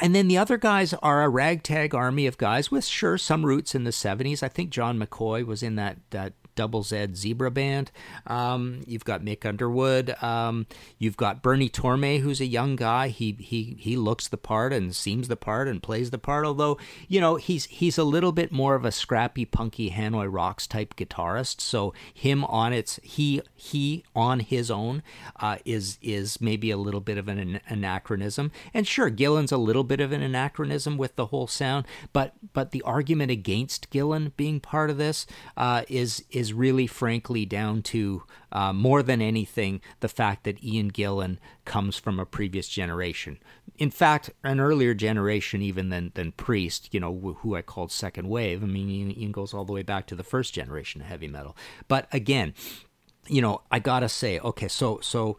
and 0.00 0.14
then 0.14 0.28
the 0.28 0.36
other 0.36 0.58
guys 0.58 0.92
are 0.94 1.22
a 1.22 1.28
ragtag 1.28 1.94
army 1.94 2.26
of 2.26 2.36
guys 2.36 2.70
with 2.70 2.84
sure 2.84 3.16
some 3.16 3.46
roots 3.46 3.74
in 3.74 3.84
the 3.84 3.90
70s. 3.90 4.42
I 4.42 4.48
think 4.48 4.70
John 4.70 4.98
McCoy 4.98 5.44
was 5.44 5.62
in 5.62 5.76
that 5.76 5.98
that 6.10 6.34
Double 6.56 6.82
Z 6.82 7.08
Zebra 7.14 7.50
Band. 7.50 7.92
Um, 8.26 8.80
you've 8.86 9.04
got 9.04 9.22
Mick 9.22 9.46
Underwood. 9.46 10.20
Um, 10.22 10.66
you've 10.98 11.16
got 11.16 11.42
Bernie 11.42 11.68
Torme, 11.68 12.20
who's 12.20 12.40
a 12.40 12.46
young 12.46 12.74
guy. 12.74 13.08
He 13.08 13.32
he 13.38 13.76
he 13.78 13.96
looks 13.96 14.26
the 14.26 14.36
part 14.36 14.72
and 14.72 14.94
seems 14.94 15.28
the 15.28 15.36
part 15.36 15.68
and 15.68 15.82
plays 15.82 16.10
the 16.10 16.18
part. 16.18 16.44
Although 16.44 16.78
you 17.06 17.20
know 17.20 17.36
he's 17.36 17.66
he's 17.66 17.98
a 17.98 18.04
little 18.04 18.32
bit 18.32 18.50
more 18.50 18.74
of 18.74 18.84
a 18.84 18.90
scrappy, 18.90 19.44
punky 19.44 19.90
Hanoi 19.90 20.26
Rocks 20.32 20.66
type 20.66 20.96
guitarist. 20.96 21.60
So 21.60 21.94
him 22.12 22.44
on 22.46 22.72
its 22.72 22.98
he 23.02 23.40
he 23.54 24.04
on 24.14 24.40
his 24.40 24.70
own 24.70 25.02
uh, 25.40 25.58
is 25.64 25.98
is 26.02 26.40
maybe 26.40 26.70
a 26.70 26.76
little 26.76 27.00
bit 27.00 27.18
of 27.18 27.28
an 27.28 27.60
anachronism. 27.68 28.50
And 28.72 28.86
sure, 28.86 29.10
Gillan's 29.10 29.52
a 29.52 29.58
little 29.58 29.84
bit 29.84 30.00
of 30.00 30.12
an 30.12 30.22
anachronism 30.22 30.96
with 30.96 31.16
the 31.16 31.26
whole 31.26 31.46
sound. 31.46 31.86
But 32.12 32.34
but 32.52 32.70
the 32.70 32.82
argument 32.82 33.30
against 33.30 33.90
Gillan 33.90 34.32
being 34.36 34.60
part 34.60 34.90
of 34.90 34.98
this 34.98 35.26
uh, 35.56 35.82
is 35.88 36.24
is 36.30 36.45
is 36.46 36.52
really, 36.52 36.86
frankly, 36.86 37.44
down 37.44 37.82
to 37.82 38.22
uh, 38.52 38.72
more 38.72 39.02
than 39.02 39.20
anything 39.20 39.80
the 40.00 40.08
fact 40.08 40.44
that 40.44 40.62
Ian 40.62 40.92
Gillan 40.92 41.38
comes 41.64 41.98
from 41.98 42.20
a 42.20 42.24
previous 42.24 42.68
generation. 42.68 43.38
In 43.78 43.90
fact, 43.90 44.30
an 44.44 44.60
earlier 44.60 44.94
generation 44.94 45.60
even 45.60 45.88
than 45.88 46.12
than 46.14 46.32
Priest, 46.32 46.88
you 46.92 47.00
know, 47.00 47.36
who 47.40 47.56
I 47.56 47.62
called 47.62 47.90
second 47.90 48.28
wave. 48.28 48.62
I 48.62 48.66
mean, 48.66 48.88
Ian, 49.10 49.32
goes 49.32 49.52
all 49.52 49.64
the 49.64 49.72
way 49.72 49.82
back 49.82 50.06
to 50.06 50.14
the 50.14 50.22
first 50.22 50.54
generation 50.54 51.00
of 51.00 51.08
heavy 51.08 51.28
metal. 51.28 51.56
But 51.88 52.06
again, 52.12 52.54
you 53.28 53.42
know, 53.42 53.62
I 53.70 53.80
gotta 53.80 54.08
say, 54.08 54.38
okay, 54.38 54.68
so 54.68 55.00
so 55.02 55.36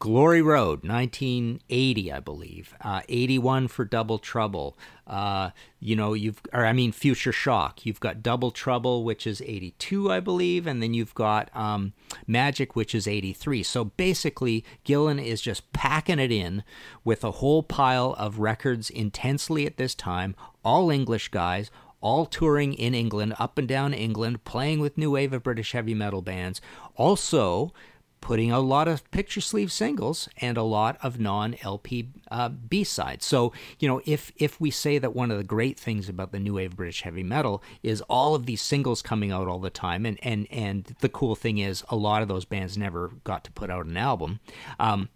Glory 0.00 0.40
Road, 0.40 0.82
1980, 0.82 2.10
I 2.10 2.20
believe. 2.20 2.74
Uh, 2.80 3.02
81 3.10 3.68
for 3.68 3.84
Double 3.84 4.18
Trouble. 4.18 4.74
Uh, 5.06 5.50
you 5.78 5.94
know, 5.94 6.14
you've, 6.14 6.40
or 6.54 6.64
I 6.64 6.72
mean, 6.72 6.90
Future 6.90 7.32
Shock. 7.32 7.84
You've 7.84 8.00
got 8.00 8.22
Double 8.22 8.50
Trouble, 8.50 9.04
which 9.04 9.26
is 9.26 9.42
82, 9.42 10.10
I 10.10 10.20
believe, 10.20 10.66
and 10.66 10.82
then 10.82 10.94
you've 10.94 11.14
got 11.14 11.54
um, 11.54 11.92
Magic, 12.26 12.74
which 12.74 12.94
is 12.94 13.06
83. 13.06 13.62
So 13.62 13.84
basically, 13.84 14.64
Gillan 14.86 15.22
is 15.22 15.42
just 15.42 15.70
packing 15.74 16.18
it 16.18 16.32
in 16.32 16.64
with 17.04 17.22
a 17.22 17.32
whole 17.32 17.62
pile 17.62 18.14
of 18.18 18.38
records 18.38 18.88
intensely 18.88 19.66
at 19.66 19.76
this 19.76 19.94
time, 19.94 20.34
all 20.64 20.90
English 20.90 21.28
guys, 21.28 21.70
all 22.00 22.24
touring 22.24 22.72
in 22.72 22.94
England, 22.94 23.34
up 23.38 23.58
and 23.58 23.68
down 23.68 23.92
England, 23.92 24.44
playing 24.44 24.80
with 24.80 24.96
new 24.96 25.10
wave 25.10 25.34
of 25.34 25.42
British 25.42 25.72
heavy 25.72 25.92
metal 25.92 26.22
bands. 26.22 26.62
Also, 26.96 27.74
putting 28.20 28.50
a 28.50 28.60
lot 28.60 28.88
of 28.88 29.08
picture 29.10 29.40
sleeve 29.40 29.72
singles 29.72 30.28
and 30.38 30.56
a 30.56 30.62
lot 30.62 30.98
of 31.02 31.18
non 31.18 31.56
LP 31.62 32.08
uh, 32.30 32.48
B 32.48 32.84
sides. 32.84 33.24
So, 33.24 33.52
you 33.78 33.88
know, 33.88 34.00
if 34.04 34.32
if 34.36 34.60
we 34.60 34.70
say 34.70 34.98
that 34.98 35.14
one 35.14 35.30
of 35.30 35.38
the 35.38 35.44
great 35.44 35.78
things 35.78 36.08
about 36.08 36.32
the 36.32 36.38
new 36.38 36.54
wave 36.54 36.76
British 36.76 37.02
heavy 37.02 37.22
metal 37.22 37.62
is 37.82 38.00
all 38.02 38.34
of 38.34 38.46
these 38.46 38.62
singles 38.62 39.02
coming 39.02 39.32
out 39.32 39.48
all 39.48 39.60
the 39.60 39.70
time, 39.70 40.06
and 40.06 40.18
and 40.22 40.46
and 40.50 40.96
the 41.00 41.08
cool 41.08 41.34
thing 41.34 41.58
is 41.58 41.84
a 41.88 41.96
lot 41.96 42.22
of 42.22 42.28
those 42.28 42.44
bands 42.44 42.76
never 42.76 43.12
got 43.24 43.44
to 43.44 43.52
put 43.52 43.70
out 43.70 43.86
an 43.86 43.96
album. 43.96 44.40
Um, 44.78 45.08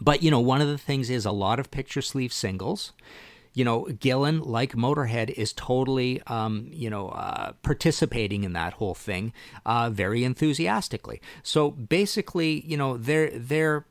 but 0.00 0.22
you 0.22 0.30
know, 0.30 0.40
one 0.40 0.60
of 0.60 0.68
the 0.68 0.78
things 0.78 1.10
is 1.10 1.26
a 1.26 1.32
lot 1.32 1.58
of 1.58 1.70
picture 1.70 2.02
sleeve 2.02 2.32
singles 2.32 2.92
you 3.54 3.64
know, 3.64 3.84
Gillan, 3.84 4.46
like 4.46 4.72
Motorhead, 4.72 5.30
is 5.30 5.52
totally, 5.52 6.22
um, 6.26 6.68
you 6.70 6.88
know, 6.88 7.08
uh, 7.08 7.52
participating 7.62 8.44
in 8.44 8.52
that 8.54 8.74
whole 8.74 8.94
thing 8.94 9.32
uh, 9.66 9.90
very 9.90 10.24
enthusiastically. 10.24 11.20
So 11.42 11.70
basically, 11.70 12.64
you 12.66 12.76
know, 12.76 12.96
they're 12.96 13.30
they're 13.30 13.86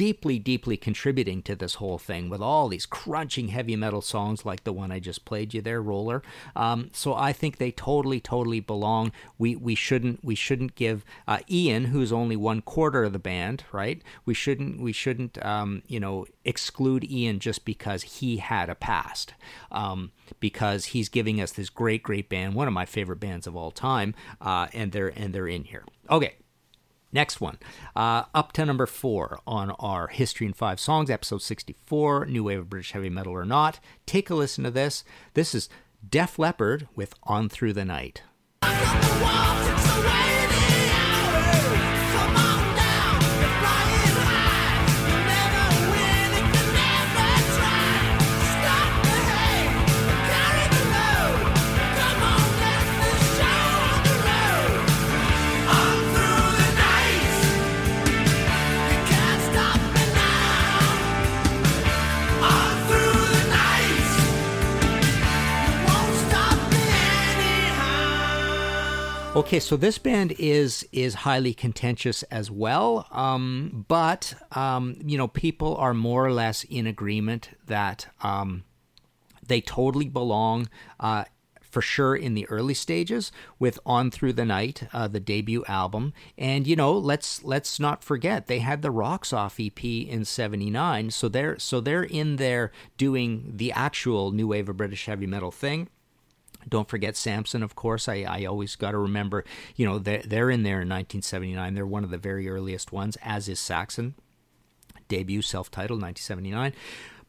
deeply, 0.00 0.38
deeply 0.38 0.78
contributing 0.78 1.42
to 1.42 1.54
this 1.54 1.74
whole 1.74 1.98
thing 1.98 2.30
with 2.30 2.40
all 2.40 2.68
these 2.68 2.86
crunching 2.86 3.48
heavy 3.48 3.76
metal 3.76 4.00
songs 4.00 4.46
like 4.46 4.64
the 4.64 4.72
one 4.72 4.90
I 4.90 4.98
just 4.98 5.26
played 5.26 5.52
you 5.52 5.60
there, 5.60 5.82
Roller. 5.82 6.22
Um, 6.56 6.88
so 6.94 7.12
I 7.12 7.34
think 7.34 7.58
they 7.58 7.70
totally, 7.70 8.18
totally 8.18 8.60
belong. 8.60 9.12
We 9.36 9.56
we 9.56 9.74
shouldn't 9.74 10.24
we 10.24 10.34
shouldn't 10.34 10.74
give 10.74 11.04
uh, 11.28 11.40
Ian, 11.50 11.84
who's 11.84 12.12
only 12.12 12.34
one 12.34 12.62
quarter 12.62 13.04
of 13.04 13.12
the 13.12 13.18
band, 13.18 13.64
right? 13.72 14.00
We 14.24 14.32
shouldn't 14.32 14.80
we 14.80 14.92
shouldn't 14.92 15.44
um, 15.44 15.82
you 15.86 16.00
know 16.00 16.24
exclude 16.46 17.04
Ian 17.04 17.38
just 17.38 17.66
because 17.66 18.02
he 18.02 18.38
had 18.38 18.70
a 18.70 18.74
past. 18.74 19.34
Um, 19.70 20.12
because 20.38 20.86
he's 20.86 21.10
giving 21.10 21.42
us 21.42 21.52
this 21.52 21.68
great, 21.68 22.02
great 22.02 22.30
band, 22.30 22.54
one 22.54 22.68
of 22.68 22.72
my 22.72 22.86
favorite 22.86 23.20
bands 23.20 23.46
of 23.46 23.54
all 23.54 23.70
time, 23.70 24.14
uh, 24.40 24.68
and 24.72 24.92
they're 24.92 25.12
and 25.14 25.34
they're 25.34 25.48
in 25.48 25.64
here. 25.64 25.84
Okay, 26.08 26.36
Next 27.12 27.40
one, 27.40 27.58
uh, 27.96 28.24
up 28.34 28.52
to 28.52 28.64
number 28.64 28.86
four 28.86 29.40
on 29.46 29.72
our 29.72 30.06
History 30.08 30.46
in 30.46 30.52
Five 30.52 30.78
Songs, 30.78 31.10
episode 31.10 31.42
64, 31.42 32.26
New 32.26 32.44
Wave 32.44 32.60
of 32.60 32.70
British 32.70 32.92
Heavy 32.92 33.10
Metal 33.10 33.32
or 33.32 33.44
Not. 33.44 33.80
Take 34.06 34.30
a 34.30 34.34
listen 34.34 34.62
to 34.64 34.70
this. 34.70 35.02
This 35.34 35.54
is 35.54 35.68
Def 36.08 36.38
Leppard 36.38 36.86
with 36.94 37.14
On 37.24 37.48
Through 37.48 37.72
the 37.72 37.84
Night. 37.84 38.22
Okay, 69.40 69.58
so 69.58 69.74
this 69.74 69.96
band 69.96 70.32
is 70.38 70.86
is 70.92 71.14
highly 71.14 71.54
contentious 71.54 72.22
as 72.24 72.50
well, 72.50 73.06
um, 73.10 73.86
but 73.88 74.34
um, 74.52 74.96
you 75.02 75.16
know 75.16 75.28
people 75.28 75.74
are 75.76 75.94
more 75.94 76.26
or 76.26 76.30
less 76.30 76.62
in 76.64 76.86
agreement 76.86 77.48
that 77.64 78.06
um, 78.22 78.64
they 79.46 79.62
totally 79.62 80.10
belong. 80.10 80.68
Uh, 81.00 81.24
for 81.62 81.80
sure 81.80 82.14
in 82.14 82.34
the 82.34 82.46
early 82.48 82.74
stages 82.74 83.32
with 83.58 83.78
on 83.86 84.10
through 84.10 84.34
the 84.34 84.44
night 84.44 84.88
uh, 84.92 85.06
the 85.06 85.20
debut 85.20 85.64
album 85.68 86.12
and 86.36 86.66
you 86.66 86.74
know 86.74 86.92
let's 86.92 87.44
let's 87.44 87.78
not 87.78 88.02
forget 88.02 88.48
they 88.48 88.58
had 88.58 88.82
the 88.82 88.90
rocks 88.90 89.32
off 89.32 89.60
ep 89.60 89.84
in 89.84 90.24
79 90.24 91.12
so 91.12 91.28
they're 91.28 91.56
so 91.60 91.80
they're 91.80 92.02
in 92.02 92.36
there 92.36 92.72
doing 92.96 93.52
the 93.54 93.70
actual 93.70 94.32
new 94.32 94.48
wave 94.48 94.68
of 94.68 94.76
british 94.76 95.06
heavy 95.06 95.28
metal 95.28 95.52
thing 95.52 95.88
don't 96.68 96.88
forget 96.88 97.16
Samson, 97.16 97.62
of 97.62 97.74
course. 97.74 98.08
I, 98.08 98.24
I 98.28 98.44
always 98.44 98.76
got 98.76 98.92
to 98.92 98.98
remember, 98.98 99.44
you 99.76 99.86
know, 99.86 99.98
they're, 99.98 100.22
they're 100.22 100.50
in 100.50 100.62
there 100.62 100.82
in 100.82 100.88
1979. 100.88 101.74
They're 101.74 101.86
one 101.86 102.04
of 102.04 102.10
the 102.10 102.18
very 102.18 102.48
earliest 102.48 102.92
ones, 102.92 103.16
as 103.22 103.48
is 103.48 103.58
Saxon. 103.58 104.14
Debut, 105.08 105.42
self 105.42 105.70
titled, 105.70 106.00
1979. 106.02 106.72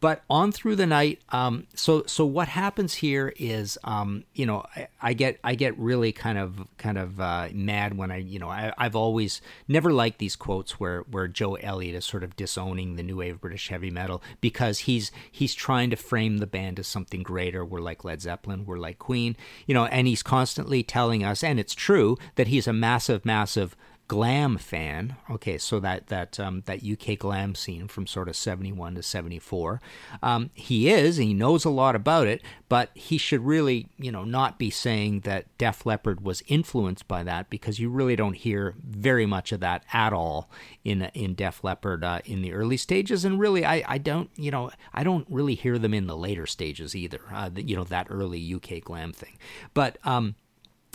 But 0.02 0.24
on 0.32 0.52
through 0.52 0.78
the 0.78 0.88
night, 0.88 1.22
um, 1.30 1.68
so 1.76 2.04
so 2.08 2.26
what 2.26 2.48
happens 2.48 2.96
here 2.96 3.34
is, 3.38 3.78
um, 3.84 4.24
you 4.34 4.48
know, 4.48 4.66
I, 4.76 4.88
I, 5.00 5.14
get 5.14 5.40
I 5.44 5.54
get 5.54 5.78
really 5.78 6.12
kind 6.12 6.40
of 6.40 6.68
kind 6.80 6.98
of 6.98 7.22
uh, 7.22 7.50
mad 7.54 7.96
when 7.96 8.10
I, 8.10 8.18
you 8.18 8.40
know, 8.40 8.50
I, 8.50 8.74
have 8.80 8.96
always 8.96 9.42
never 9.68 9.94
liked 9.94 10.18
these 10.18 10.36
quotes 10.36 10.80
where 10.80 11.02
where 11.02 11.28
Joe 11.28 11.54
Elliott 11.54 11.94
is 11.94 12.04
sort 12.04 12.24
of 12.24 12.36
disowning 12.36 12.96
the 12.96 13.04
new 13.04 13.18
wave 13.18 13.36
of 13.36 13.42
British 13.42 13.70
heavy 13.70 13.92
metal 13.92 14.24
because 14.42 14.80
he's 14.80 15.12
he's 15.32 15.54
trying 15.54 15.92
to 15.92 15.96
frame 15.96 16.40
the 16.40 16.48
band 16.48 16.80
as 16.80 16.88
something 16.88 17.22
greater. 17.22 17.64
We're 17.64 17.80
like 17.80 18.04
Led 18.04 18.24
Zeppelin, 18.24 18.66
we're 18.66 18.80
like 18.80 18.98
Queen, 18.98 19.38
you 19.68 19.76
know, 19.76 19.86
and 19.86 20.08
he's 20.08 20.24
constantly 20.24 20.82
telling 20.82 21.24
us, 21.24 21.44
and 21.44 21.60
it's 21.60 21.76
true 21.76 22.18
that 22.36 22.48
he's 22.48 22.66
a 22.68 22.74
massive, 22.74 23.24
massive 23.24 23.76
glam 24.12 24.58
fan. 24.58 25.16
Okay, 25.30 25.58
so 25.58 25.80
that 25.80 26.08
that 26.08 26.38
um, 26.38 26.64
that 26.66 26.84
UK 26.84 27.18
glam 27.18 27.56
scene 27.56 27.88
from 27.88 28.06
sort 28.06 28.28
of 28.28 28.36
seventy 28.36 28.74
one 28.74 28.94
to 28.96 29.02
seventy 29.02 29.40
four. 29.40 29.80
Um, 30.22 30.50
he 30.54 30.90
is, 30.90 31.18
and 31.18 31.30
he 31.30 31.34
knows 31.34 31.64
a 31.64 31.70
lot 31.70 31.96
about 31.96 32.28
it, 32.28 32.42
but 32.68 32.90
he 32.94 33.18
should 33.18 33.46
really, 33.46 33.88
you 33.98 34.12
know, 34.12 34.26
not 34.26 34.60
be 34.60 34.70
saying 34.70 35.22
that 35.22 35.46
Def 35.58 35.86
Leppard 35.86 36.26
was 36.26 36.44
influenced 36.48 37.08
by 37.08 37.24
that 37.24 37.50
because 37.50 37.80
you 37.80 37.90
really 37.90 38.18
don't 38.18 38.34
hear 38.34 38.76
very 38.84 39.26
much 39.26 39.54
of 39.54 39.62
that 39.62 39.86
at 39.94 40.12
all 40.12 40.50
in 40.84 41.04
in 41.14 41.34
Def 41.34 41.64
Leppard 41.64 42.04
uh, 42.04 42.20
in 42.26 42.42
the 42.42 42.52
early 42.52 42.76
stages, 42.76 43.24
and 43.24 43.40
really, 43.40 43.64
I 43.64 43.82
I 43.88 43.98
don't, 43.98 44.30
you 44.36 44.52
know, 44.52 44.72
I 44.94 45.06
don't 45.06 45.26
really 45.30 45.56
hear 45.56 45.80
them 45.80 45.94
in 45.94 46.08
the 46.08 46.18
later 46.18 46.46
stages 46.46 46.98
either. 46.98 47.22
Uh, 47.34 47.50
you 47.56 47.78
know, 47.78 47.86
that 47.86 48.08
early 48.10 48.54
UK 48.54 48.84
glam 48.84 49.14
thing, 49.14 49.38
but 49.74 50.00
um, 50.04 50.36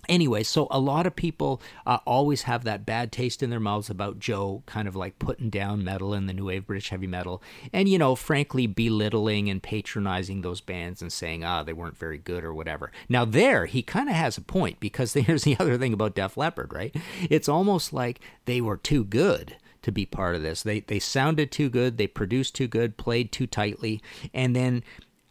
Anyway, 0.08 0.42
so 0.42 0.66
a 0.70 0.78
lot 0.78 1.06
of 1.06 1.16
people 1.16 1.60
uh, 1.86 1.98
always 2.04 2.42
have 2.42 2.64
that 2.64 2.86
bad 2.86 3.12
taste 3.12 3.42
in 3.42 3.50
their 3.50 3.60
mouths 3.60 3.90
about 3.90 4.18
Joe 4.18 4.62
kind 4.66 4.88
of 4.88 4.96
like 4.96 5.18
putting 5.18 5.50
down 5.50 5.84
metal 5.84 6.14
and 6.14 6.28
the 6.28 6.32
new 6.32 6.46
wave 6.46 6.66
British 6.66 6.90
heavy 6.90 7.06
metal, 7.06 7.42
and 7.72 7.88
you 7.88 7.98
know, 7.98 8.14
frankly, 8.14 8.66
belittling 8.66 9.48
and 9.48 9.62
patronizing 9.62 10.42
those 10.42 10.60
bands 10.60 11.02
and 11.02 11.12
saying, 11.12 11.44
ah, 11.44 11.62
they 11.62 11.72
weren't 11.72 11.98
very 11.98 12.18
good 12.18 12.44
or 12.44 12.54
whatever. 12.54 12.92
Now, 13.08 13.24
there, 13.24 13.66
he 13.66 13.82
kind 13.82 14.08
of 14.08 14.14
has 14.14 14.36
a 14.36 14.42
point 14.42 14.80
because 14.80 15.12
here's 15.14 15.44
the 15.44 15.56
other 15.58 15.78
thing 15.78 15.92
about 15.92 16.14
Def 16.14 16.36
Leppard, 16.36 16.72
right? 16.72 16.94
It's 17.28 17.48
almost 17.48 17.92
like 17.92 18.20
they 18.44 18.60
were 18.60 18.76
too 18.76 19.04
good 19.04 19.56
to 19.86 19.92
be 19.92 20.04
part 20.04 20.34
of 20.34 20.42
this. 20.42 20.64
They 20.64 20.80
they 20.80 20.98
sounded 20.98 21.52
too 21.52 21.70
good, 21.70 21.96
they 21.96 22.08
produced 22.08 22.56
too 22.56 22.66
good, 22.66 22.96
played 22.96 23.30
too 23.30 23.46
tightly, 23.46 24.02
and 24.34 24.54
then 24.54 24.82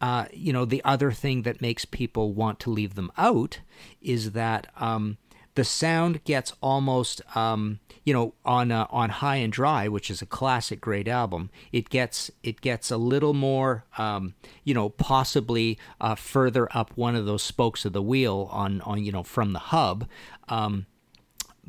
uh, 0.06 0.28
you 0.32 0.54
know, 0.54 0.66
the 0.66 0.84
other 0.86 1.12
thing 1.12 1.42
that 1.42 1.62
makes 1.62 1.84
people 1.84 2.32
want 2.32 2.60
to 2.60 2.70
leave 2.70 2.94
them 2.94 3.12
out 3.18 3.62
is 4.04 4.34
that 4.34 4.68
um, 4.80 5.18
the 5.56 5.64
sound 5.64 6.24
gets 6.26 6.54
almost, 6.62 7.24
um, 7.36 7.80
you 8.04 8.14
know, 8.14 8.36
on 8.46 8.72
uh, 8.72 8.86
on 8.92 9.10
High 9.10 9.38
and 9.38 9.52
Dry, 9.52 9.88
which 9.88 10.12
is 10.12 10.22
a 10.22 10.28
classic 10.28 10.80
great 10.80 11.08
album. 11.08 11.50
It 11.72 11.90
gets 11.90 12.30
it 12.44 12.62
gets 12.62 12.92
a 12.92 12.98
little 12.98 13.34
more, 13.34 13.86
um, 13.98 14.36
you 14.64 14.76
know, 14.76 14.90
possibly 14.90 15.80
uh, 16.00 16.14
further 16.14 16.68
up 16.78 16.92
one 16.96 17.16
of 17.16 17.26
those 17.26 17.42
spokes 17.42 17.84
of 17.84 17.94
the 17.94 18.04
wheel 18.04 18.48
on 18.52 18.82
on 18.82 19.04
you 19.04 19.12
know 19.12 19.24
from 19.24 19.54
the 19.54 19.60
hub. 19.74 20.08
Um, 20.48 20.86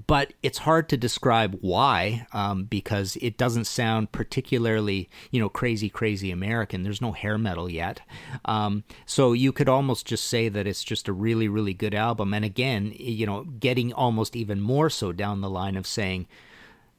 but 0.07 0.33
it's 0.43 0.59
hard 0.59 0.89
to 0.89 0.97
describe 0.97 1.57
why 1.61 2.27
um, 2.33 2.65
because 2.65 3.17
it 3.21 3.37
doesn't 3.37 3.67
sound 3.67 4.13
particularly 4.13 5.09
you 5.31 5.41
know 5.41 5.49
crazy 5.49 5.89
crazy 5.89 6.31
american 6.31 6.83
there's 6.83 7.01
no 7.01 7.13
hair 7.13 7.39
metal 7.39 7.71
yet 7.71 8.01
um, 8.45 8.85
so 9.05 9.33
you 9.33 9.53
could 9.53 9.69
almost 9.69 10.07
just 10.07 10.25
say 10.25 10.49
that 10.49 10.67
it's 10.67 10.85
just 10.85 11.09
a 11.09 11.13
really 11.13 11.49
really 11.49 11.75
good 11.75 11.95
album 11.95 12.35
and 12.35 12.45
again 12.45 12.93
you 12.97 13.27
know 13.27 13.45
getting 13.45 13.93
almost 13.93 14.37
even 14.37 14.61
more 14.61 14.91
so 14.91 15.13
down 15.13 15.41
the 15.41 15.51
line 15.51 15.77
of 15.77 15.87
saying 15.87 16.27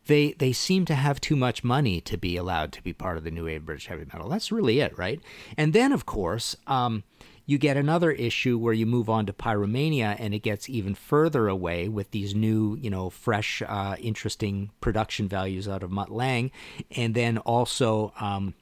they 0.08 0.34
they 0.34 0.52
seem 0.52 0.86
to 0.86 0.96
have 0.96 1.22
too 1.22 1.36
much 1.36 1.64
money 1.64 2.02
to 2.02 2.18
be 2.18 2.36
allowed 2.36 2.72
to 2.74 2.82
be 2.82 2.94
part 2.94 3.18
of 3.18 3.24
the 3.24 3.32
new 3.32 3.46
wave 3.46 3.66
British 3.66 3.88
heavy 3.88 4.06
metal. 4.12 4.30
That's 4.30 4.52
really 4.52 4.80
it, 4.80 4.98
right? 4.98 5.22
And 5.56 5.74
then, 5.74 5.92
of 5.92 6.06
course, 6.06 6.56
um, 6.66 7.04
you 7.48 7.58
get 7.58 7.78
another 7.78 8.12
issue 8.12 8.60
where 8.60 8.74
you 8.74 8.86
move 8.86 9.10
on 9.10 9.26
to 9.26 9.34
pyromania, 9.34 10.16
and 10.20 10.34
it 10.34 10.40
gets 10.40 10.70
even 10.70 10.94
further 10.94 11.48
away 11.48 11.88
with 11.88 12.12
these 12.12 12.36
new, 12.36 12.76
you 12.76 12.90
know, 12.90 13.10
fresh, 13.10 13.64
uh, 13.66 13.96
interesting 14.00 14.70
production 14.82 15.28
values 15.30 15.68
out 15.68 15.82
of 15.82 15.90
Mutt 15.90 16.12
Lange, 16.12 16.52
and 16.92 17.16
then 17.16 17.40
also. 17.40 18.14
Um, 18.20 18.54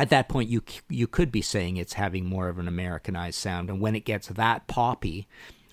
at 0.00 0.10
that 0.10 0.28
point, 0.28 0.48
you 0.48 0.62
you 0.88 1.08
could 1.08 1.32
be 1.32 1.42
saying 1.42 1.76
it's 1.76 1.94
having 1.94 2.24
more 2.24 2.48
of 2.48 2.60
an 2.60 2.68
Americanized 2.68 3.36
sound, 3.40 3.68
and 3.68 3.80
when 3.80 3.96
it 3.96 4.04
gets 4.04 4.28
that 4.28 4.68
poppy, 4.68 5.26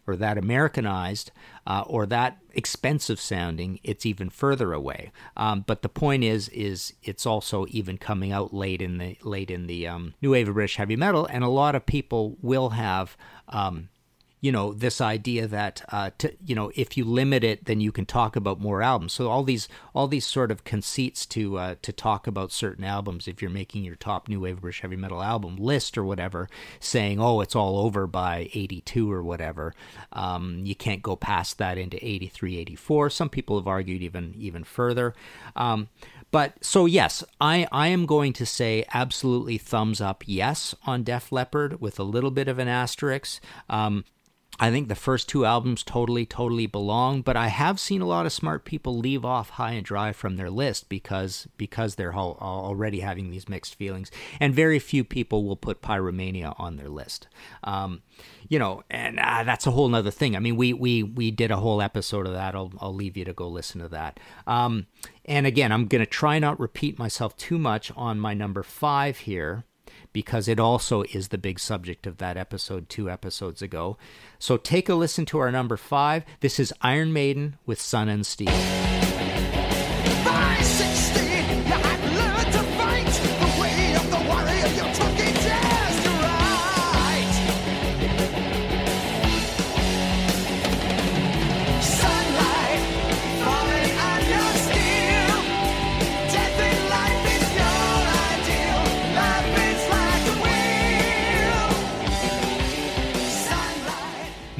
or 0.07 0.15
that 0.15 0.37
Americanized 0.37 1.31
uh, 1.67 1.83
or 1.87 2.05
that 2.05 2.37
expensive 2.53 3.19
sounding, 3.19 3.79
it's 3.83 4.05
even 4.05 4.29
further 4.29 4.73
away. 4.73 5.11
Um, 5.35 5.63
but 5.65 5.81
the 5.81 5.89
point 5.89 6.23
is, 6.23 6.49
is 6.49 6.93
it's 7.03 7.25
also 7.25 7.65
even 7.69 7.97
coming 7.97 8.31
out 8.31 8.53
late 8.53 8.81
in 8.81 8.97
the 8.97 9.17
late 9.23 9.51
in 9.51 9.67
the 9.67 9.87
um, 9.87 10.13
new 10.21 10.31
wave 10.31 10.47
of 10.47 10.53
British 10.53 10.75
heavy 10.75 10.95
metal, 10.95 11.25
and 11.25 11.43
a 11.43 11.49
lot 11.49 11.75
of 11.75 11.85
people 11.85 12.37
will 12.41 12.69
have. 12.69 13.17
Um, 13.49 13.89
you 14.41 14.51
know 14.51 14.73
this 14.73 15.01
idea 15.01 15.47
that 15.47 15.83
uh, 15.91 16.11
to, 16.17 16.33
you 16.45 16.55
know 16.55 16.71
if 16.75 16.97
you 16.97 17.05
limit 17.05 17.43
it 17.43 17.65
then 17.65 17.81
you 17.81 17.91
can 17.91 18.05
talk 18.05 18.35
about 18.35 18.59
more 18.59 18.81
albums. 18.81 19.13
So 19.13 19.29
all 19.29 19.43
these 19.43 19.67
all 19.93 20.07
these 20.07 20.25
sort 20.25 20.51
of 20.51 20.63
conceits 20.63 21.25
to 21.27 21.57
uh, 21.57 21.75
to 21.81 21.91
talk 21.91 22.27
about 22.27 22.51
certain 22.51 22.83
albums 22.83 23.27
if 23.27 23.41
you're 23.41 23.51
making 23.51 23.83
your 23.83 23.95
top 23.95 24.27
new 24.27 24.39
wave 24.39 24.61
british 24.61 24.81
heavy 24.81 24.95
metal 24.95 25.23
album 25.23 25.57
list 25.57 25.97
or 25.97 26.03
whatever 26.03 26.49
saying 26.79 27.19
oh 27.19 27.41
it's 27.41 27.55
all 27.55 27.79
over 27.79 28.07
by 28.07 28.49
82 28.53 29.11
or 29.11 29.23
whatever 29.23 29.73
um, 30.13 30.61
you 30.63 30.75
can't 30.75 31.01
go 31.01 31.15
past 31.15 31.57
that 31.57 31.77
into 31.77 32.03
83 32.05 32.57
84 32.57 33.09
some 33.09 33.29
people 33.29 33.57
have 33.57 33.67
argued 33.67 34.01
even 34.01 34.33
even 34.37 34.63
further. 34.63 35.13
Um, 35.55 35.89
but 36.31 36.63
so 36.63 36.85
yes, 36.85 37.23
I 37.39 37.67
I 37.71 37.87
am 37.87 38.05
going 38.05 38.33
to 38.33 38.45
say 38.45 38.85
absolutely 38.93 39.57
thumbs 39.57 40.01
up 40.01 40.23
yes 40.25 40.75
on 40.85 41.03
Def 41.03 41.31
Leppard 41.31 41.81
with 41.81 41.99
a 41.99 42.03
little 42.03 42.31
bit 42.31 42.47
of 42.47 42.59
an 42.59 42.67
asterisk. 42.67 43.41
Um, 43.69 44.05
I 44.57 44.71
think 44.71 44.87
the 44.87 44.95
first 44.95 45.27
two 45.27 45.45
albums 45.45 45.83
totally, 45.83 46.25
totally 46.25 46.65
belong, 46.65 47.21
but 47.21 47.35
I 47.35 47.49
have 47.49 47.79
seen 47.79 48.01
a 48.01 48.07
lot 48.07 48.25
of 48.25 48.31
smart 48.31 48.63
people 48.63 48.97
leave 48.97 49.25
off 49.25 49.51
High 49.51 49.73
and 49.73 49.85
Dry 49.85 50.13
from 50.13 50.37
their 50.37 50.49
list 50.49 50.87
because 50.87 51.47
because 51.57 51.95
they're 51.95 52.13
all, 52.13 52.37
already 52.39 53.01
having 53.01 53.31
these 53.31 53.49
mixed 53.49 53.75
feelings, 53.75 54.11
and 54.39 54.53
very 54.53 54.79
few 54.79 55.03
people 55.03 55.45
will 55.45 55.57
put 55.57 55.81
Pyromania 55.81 56.57
on 56.57 56.77
their 56.77 56.87
list. 56.87 57.27
Um, 57.65 58.01
you 58.47 58.57
know, 58.57 58.83
and 58.89 59.19
uh, 59.19 59.43
that's 59.43 59.67
a 59.67 59.71
whole 59.71 59.93
other 59.93 60.11
thing. 60.11 60.37
I 60.37 60.39
mean, 60.39 60.55
we 60.55 60.71
we 60.71 61.03
we 61.03 61.31
did 61.31 61.51
a 61.51 61.57
whole 61.57 61.81
episode 61.81 62.25
of 62.25 62.33
that. 62.33 62.55
I'll 62.55 62.71
I'll 62.79 62.95
leave 62.95 63.17
you 63.17 63.25
to 63.25 63.33
go 63.33 63.49
listen 63.49 63.81
to 63.81 63.89
that. 63.89 64.21
Um, 64.47 64.87
and 65.25 65.45
again, 65.45 65.73
I'm 65.73 65.87
gonna 65.87 66.05
try 66.05 66.39
not 66.39 66.59
repeat 66.59 66.97
myself 66.97 67.35
too 67.35 67.57
much 67.57 67.91
on 67.97 68.21
my 68.21 68.33
number 68.33 68.63
five 68.63 69.17
here 69.19 69.65
because 70.15 70.47
it 70.47 70.61
also 70.61 71.03
is 71.11 71.27
the 71.27 71.37
big 71.37 71.59
subject 71.59 72.07
of 72.07 72.19
that 72.19 72.37
episode 72.37 72.87
two 72.87 73.09
episodes 73.09 73.61
ago. 73.61 73.97
So 74.39 74.55
take 74.55 74.87
a 74.87 74.95
listen 74.95 75.25
to 75.25 75.39
our 75.39 75.51
number 75.51 75.75
five. 75.75 76.23
This 76.39 76.57
is 76.57 76.73
Iron 76.79 77.11
Maiden 77.11 77.57
with 77.65 77.81
Sun 77.81 78.07
and 78.07 78.25
Steel. 78.25 79.04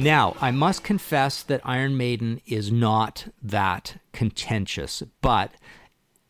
Now, 0.06 0.36
I 0.40 0.52
must 0.52 0.84
confess 0.84 1.42
that 1.42 1.60
Iron 1.64 1.96
Maiden 1.96 2.40
is 2.46 2.70
not 2.70 3.26
that 3.42 4.00
contentious, 4.12 5.02
but 5.20 5.50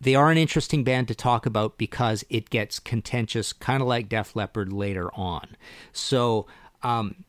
they 0.00 0.14
are 0.14 0.30
an 0.30 0.38
interesting 0.38 0.82
band 0.82 1.08
to 1.08 1.14
talk 1.14 1.44
about 1.44 1.76
because 1.76 2.24
it 2.30 2.48
gets 2.48 2.78
contentious, 2.78 3.52
kind 3.52 3.82
of 3.82 3.86
like 3.86 4.08
Def 4.08 4.34
Leppard 4.34 4.72
later 4.72 5.12
on. 5.12 5.58
So, 5.92 6.46
um, 6.82 7.26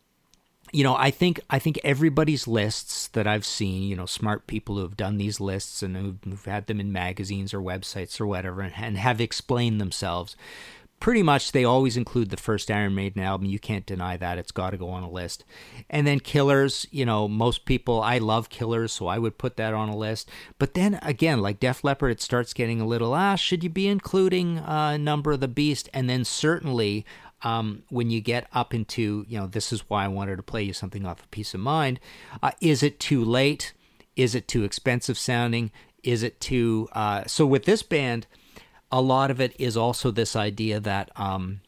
you 0.71 0.85
know, 0.85 0.95
I 0.95 1.11
think 1.11 1.41
I 1.49 1.59
think 1.59 1.81
everybody's 1.83 2.47
lists 2.47 3.09
that 3.09 3.27
I've 3.27 3.45
seen, 3.45 3.83
you 3.83 3.97
know, 3.97 4.05
smart 4.05 4.47
people 4.47 4.75
who 4.75 4.83
have 4.83 4.95
done 4.95 5.17
these 5.17 5.41
lists 5.41 5.83
and 5.83 5.97
who've, 5.97 6.23
who've 6.23 6.45
had 6.45 6.67
them 6.67 6.79
in 6.79 6.93
magazines 6.93 7.53
or 7.53 7.59
websites 7.59 8.21
or 8.21 8.25
whatever, 8.25 8.61
and, 8.61 8.73
and 8.77 8.97
have 8.97 9.19
explained 9.19 9.81
themselves 9.81 10.37
pretty 10.99 11.21
much 11.21 11.51
they 11.51 11.63
always 11.63 11.95
include 11.95 12.29
the 12.29 12.37
first 12.37 12.71
Iron 12.71 12.95
Maiden 12.95 13.21
album. 13.21 13.47
You 13.47 13.59
can't 13.59 13.85
deny 13.85 14.17
that. 14.17 14.37
It's 14.37 14.51
got 14.51 14.71
to 14.71 14.77
go 14.77 14.89
on 14.89 15.03
a 15.03 15.09
list. 15.09 15.45
And 15.89 16.07
then 16.07 16.19
Killers, 16.19 16.85
you 16.91 17.05
know, 17.05 17.27
most 17.27 17.65
people, 17.65 18.01
I 18.01 18.17
love 18.17 18.49
Killers, 18.49 18.91
so 18.91 19.07
I 19.07 19.19
would 19.19 19.37
put 19.37 19.57
that 19.57 19.73
on 19.73 19.89
a 19.89 19.95
list. 19.95 20.29
But 20.57 20.73
then 20.73 20.99
again, 21.01 21.41
like 21.41 21.59
Def 21.59 21.83
Leppard, 21.83 22.11
it 22.11 22.21
starts 22.21 22.53
getting 22.53 22.81
a 22.81 22.87
little, 22.87 23.13
ah, 23.13 23.35
should 23.35 23.63
you 23.63 23.69
be 23.69 23.87
including 23.87 24.59
uh, 24.59 24.97
Number 24.97 25.33
of 25.33 25.39
the 25.39 25.47
Beast? 25.47 25.89
And 25.93 26.09
then 26.09 26.25
certainly 26.25 27.05
um, 27.43 27.83
when 27.89 28.09
you 28.09 28.19
get 28.19 28.47
up 28.53 28.73
into, 28.73 29.25
you 29.27 29.39
know, 29.39 29.47
this 29.47 29.71
is 29.71 29.89
why 29.89 30.05
I 30.05 30.07
wanted 30.07 30.37
to 30.37 30.43
play 30.43 30.63
you 30.63 30.73
something 30.73 31.05
off 31.05 31.19
of 31.19 31.31
Piece 31.31 31.53
of 31.53 31.59
Mind. 31.59 31.99
Uh, 32.41 32.51
is 32.59 32.81
it 32.81 32.99
too 32.99 33.23
late? 33.23 33.73
Is 34.15 34.33
it 34.33 34.47
too 34.47 34.63
expensive 34.63 35.17
sounding? 35.17 35.71
Is 36.03 36.23
it 36.23 36.39
too. 36.39 36.89
Uh, 36.93 37.25
so 37.27 37.45
with 37.45 37.65
this 37.65 37.83
band, 37.83 38.25
a 38.91 39.01
lot 39.01 39.31
of 39.31 39.41
it 39.41 39.55
is 39.59 39.75
also 39.77 40.11
this 40.11 40.35
idea 40.35 40.79
that 40.79 41.11
um, 41.15 41.61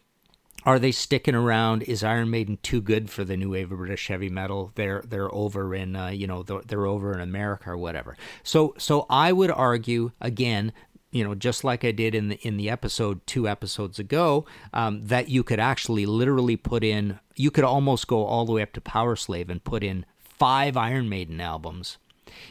are 0.65 0.79
they 0.79 0.91
sticking 0.91 1.35
around? 1.35 1.83
Is 1.83 2.03
Iron 2.03 2.29
Maiden 2.29 2.59
too 2.61 2.81
good 2.81 3.09
for 3.09 3.23
the 3.23 3.37
new 3.37 3.51
wave 3.51 3.71
of 3.71 3.77
British 3.77 4.07
heavy 4.07 4.29
metal? 4.29 4.71
They're 4.75 5.03
they're 5.07 5.33
over 5.33 5.73
in 5.73 5.95
uh, 5.95 6.09
you 6.09 6.27
know 6.27 6.43
they're, 6.43 6.61
they're 6.61 6.85
over 6.85 7.13
in 7.13 7.21
America 7.21 7.71
or 7.71 7.77
whatever. 7.77 8.17
So 8.43 8.73
so 8.77 9.05
I 9.09 9.31
would 9.31 9.51
argue 9.51 10.11
again 10.21 10.73
you 11.11 11.23
know, 11.23 11.33
just 11.33 11.63
like 11.63 11.83
I 11.83 11.91
did 11.91 12.13
in 12.13 12.29
the 12.29 12.35
in 12.47 12.57
the 12.57 12.69
episode 12.69 13.25
two 13.25 13.47
episodes 13.47 13.99
ago, 13.99 14.45
um, 14.73 15.05
that 15.05 15.29
you 15.29 15.43
could 15.43 15.59
actually 15.59 16.05
literally 16.05 16.55
put 16.55 16.83
in, 16.83 17.19
you 17.35 17.49
could 17.51 17.63
almost 17.63 18.07
go 18.07 18.25
all 18.25 18.45
the 18.45 18.51
way 18.51 18.61
up 18.61 18.73
to 18.73 18.81
Powerslave 18.81 19.49
and 19.49 19.63
put 19.63 19.83
in 19.83 20.05
five 20.19 20.77
Iron 20.77 21.09
Maiden 21.09 21.41
albums 21.41 21.97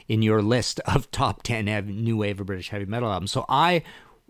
in 0.08 0.22
your 0.22 0.42
list 0.42 0.80
of 0.80 1.10
top 1.12 1.42
ten 1.42 1.66
new 1.86 2.16
wave 2.16 2.40
of 2.40 2.46
British 2.46 2.70
heavy 2.70 2.86
metal 2.86 3.12
albums. 3.12 3.30
So 3.30 3.44
I 3.48 3.82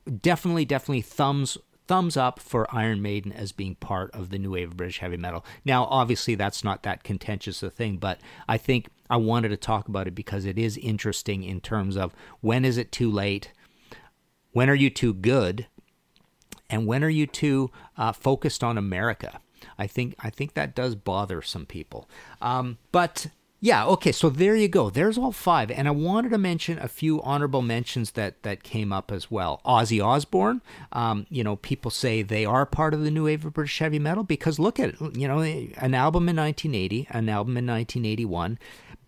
definitely, 0.08 0.64
definitely 0.64 1.02
thumbs 1.02 1.58
thumbs 1.86 2.18
up 2.18 2.38
for 2.38 2.66
Iron 2.70 3.00
Maiden 3.00 3.32
as 3.32 3.50
being 3.50 3.74
part 3.74 4.10
of 4.14 4.28
the 4.28 4.38
new 4.38 4.50
wave 4.50 4.68
of 4.68 4.76
British 4.76 4.98
heavy 4.98 5.16
metal. 5.16 5.42
Now, 5.64 5.84
obviously, 5.86 6.34
that's 6.34 6.62
not 6.62 6.82
that 6.82 7.02
contentious 7.02 7.62
a 7.62 7.70
thing, 7.70 7.96
but 7.96 8.20
I 8.46 8.58
think 8.58 8.88
I 9.08 9.16
wanted 9.16 9.48
to 9.48 9.56
talk 9.56 9.88
about 9.88 10.06
it 10.06 10.14
because 10.14 10.44
it 10.44 10.58
is 10.58 10.76
interesting 10.76 11.42
in 11.42 11.62
terms 11.62 11.96
of 11.96 12.14
when 12.42 12.66
is 12.66 12.76
it 12.76 12.92
too 12.92 13.10
late, 13.10 13.52
when 14.52 14.68
are 14.68 14.74
you 14.74 14.90
too 14.90 15.14
good, 15.14 15.66
and 16.68 16.86
when 16.86 17.02
are 17.02 17.08
you 17.08 17.26
too 17.26 17.70
uh, 17.96 18.12
focused 18.12 18.62
on 18.62 18.76
America. 18.76 19.40
I 19.78 19.86
think 19.86 20.14
I 20.20 20.30
think 20.30 20.54
that 20.54 20.74
does 20.74 20.94
bother 20.94 21.40
some 21.40 21.66
people. 21.66 22.08
Um, 22.42 22.78
but 22.92 23.28
yeah, 23.60 23.84
okay, 23.86 24.12
so 24.12 24.30
there 24.30 24.54
you 24.54 24.68
go. 24.68 24.88
There's 24.88 25.18
all 25.18 25.32
five. 25.32 25.70
And 25.70 25.88
I 25.88 25.90
wanted 25.90 26.30
to 26.30 26.38
mention 26.38 26.78
a 26.78 26.86
few 26.86 27.20
honorable 27.22 27.62
mentions 27.62 28.12
that, 28.12 28.42
that 28.44 28.62
came 28.62 28.92
up 28.92 29.10
as 29.10 29.32
well. 29.32 29.60
Ozzy 29.66 30.04
Osbourne, 30.04 30.62
um, 30.92 31.26
you 31.28 31.42
know, 31.42 31.56
people 31.56 31.90
say 31.90 32.22
they 32.22 32.44
are 32.44 32.64
part 32.64 32.94
of 32.94 33.02
the 33.02 33.10
new 33.10 33.24
wave 33.24 33.44
of 33.44 33.54
British 33.54 33.78
heavy 33.80 33.98
metal 33.98 34.22
because 34.22 34.60
look 34.60 34.78
at 34.78 35.00
you 35.16 35.26
know, 35.26 35.40
an 35.40 35.94
album 35.94 36.28
in 36.28 36.36
1980, 36.36 37.08
an 37.10 37.28
album 37.28 37.56
in 37.56 37.66
1981, 37.66 38.58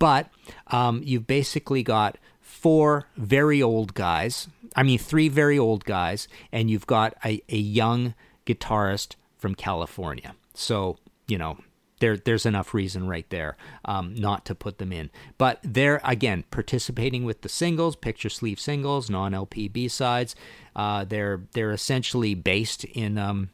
but 0.01 0.29
um, 0.69 1.01
you've 1.05 1.29
basically 1.29 1.85
got 1.85 2.19
four 2.41 3.07
very 3.17 3.63
old 3.63 3.95
guys, 3.95 4.49
I 4.75 4.83
mean, 4.83 4.99
three 4.99 5.29
very 5.29 5.59
old 5.59 5.85
guys, 5.85 6.27
and 6.51 6.69
you've 6.69 6.87
got 6.87 7.15
a, 7.25 7.41
a 7.49 7.57
young 7.57 8.15
guitarist 8.47 9.15
from 9.39 9.55
California. 9.55 10.35
So, 10.55 10.99
you 11.29 11.39
know, 11.39 11.59
there 12.01 12.17
there's 12.17 12.45
enough 12.45 12.75
reason 12.75 13.07
right 13.07 13.29
there 13.31 13.57
um, 13.85 14.15
not 14.15 14.45
to 14.47 14.55
put 14.55 14.79
them 14.79 14.93
in. 14.93 15.11
But 15.39 15.61
they're 15.63 16.01
again 16.05 16.45
participating 16.51 17.25
with 17.25 17.43
the 17.43 17.49
singles, 17.49 17.97
picture 17.97 18.29
sleeve 18.29 18.59
singles, 18.59 19.09
non 19.09 19.33
LP 19.33 19.69
B 19.69 19.89
sides. 19.89 20.35
Uh, 20.75 21.05
they're 21.05 21.43
they're 21.53 21.73
essentially 21.73 22.35
based 22.35 22.85
in. 22.85 23.17
Um, 23.19 23.51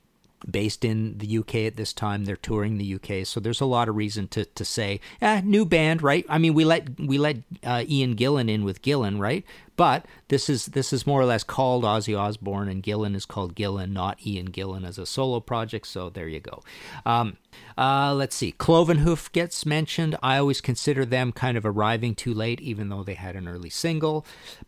based 0.49 0.85
in 0.85 1.17
the 1.19 1.39
UK 1.39 1.55
at 1.55 1.77
this 1.77 1.93
time. 1.93 2.25
They're 2.25 2.37
touring 2.37 2.77
the 2.77 2.95
UK, 2.95 3.27
so 3.27 3.41
there's 3.41 3.63
a 3.63 3.67
lot 3.67 3.89
of 3.89 3.97
reason 3.97 4.29
to, 4.29 4.45
to 4.45 4.65
say, 4.67 5.01
eh, 5.21 5.41
new 5.43 5.65
band, 5.65 6.03
right? 6.03 6.25
I 6.29 6.39
mean, 6.39 6.55
we 6.55 6.65
let 6.65 7.01
we 7.01 7.19
let 7.19 7.39
uh, 7.65 7.85
Ian 7.89 8.15
Gillan 8.15 8.49
in 8.49 8.63
with 8.63 8.83
Gillan, 8.83 9.19
right? 9.19 9.45
but 9.77 10.07
this 10.29 10.49
is 10.49 10.67
this 10.67 10.93
is 10.93 11.07
more 11.07 11.21
or 11.21 11.27
less 11.27 11.45
called 11.45 11.85
Ozzy 11.85 12.19
Osbourne, 12.19 12.69
and 12.69 12.83
Gillan 12.83 13.15
is 13.15 13.27
called 13.27 13.55
Gillan, 13.55 13.93
not 13.93 14.27
Ian 14.27 14.51
Gillan 14.51 14.87
as 14.87 14.99
a 14.99 15.07
solo 15.07 15.41
project. 15.41 15.87
So 15.87 16.11
there 16.11 16.29
you 16.29 16.41
go. 16.41 16.63
Um, 17.05 17.37
uh, 17.79 18.15
let's 18.15 18.35
see. 18.35 18.53
Clovenhoof 18.53 19.33
gets 19.33 19.67
mentioned. 19.67 20.17
I 20.23 20.39
always 20.39 20.63
consider 20.63 21.05
them 21.05 21.31
kind 21.31 21.59
of 21.59 21.67
arriving 21.67 22.15
too 22.15 22.33
late, 22.33 22.61
even 22.61 22.89
though 22.89 23.03
they 23.03 23.15
had 23.15 23.37
an 23.37 23.47
early 23.47 23.69
single. 23.69 24.25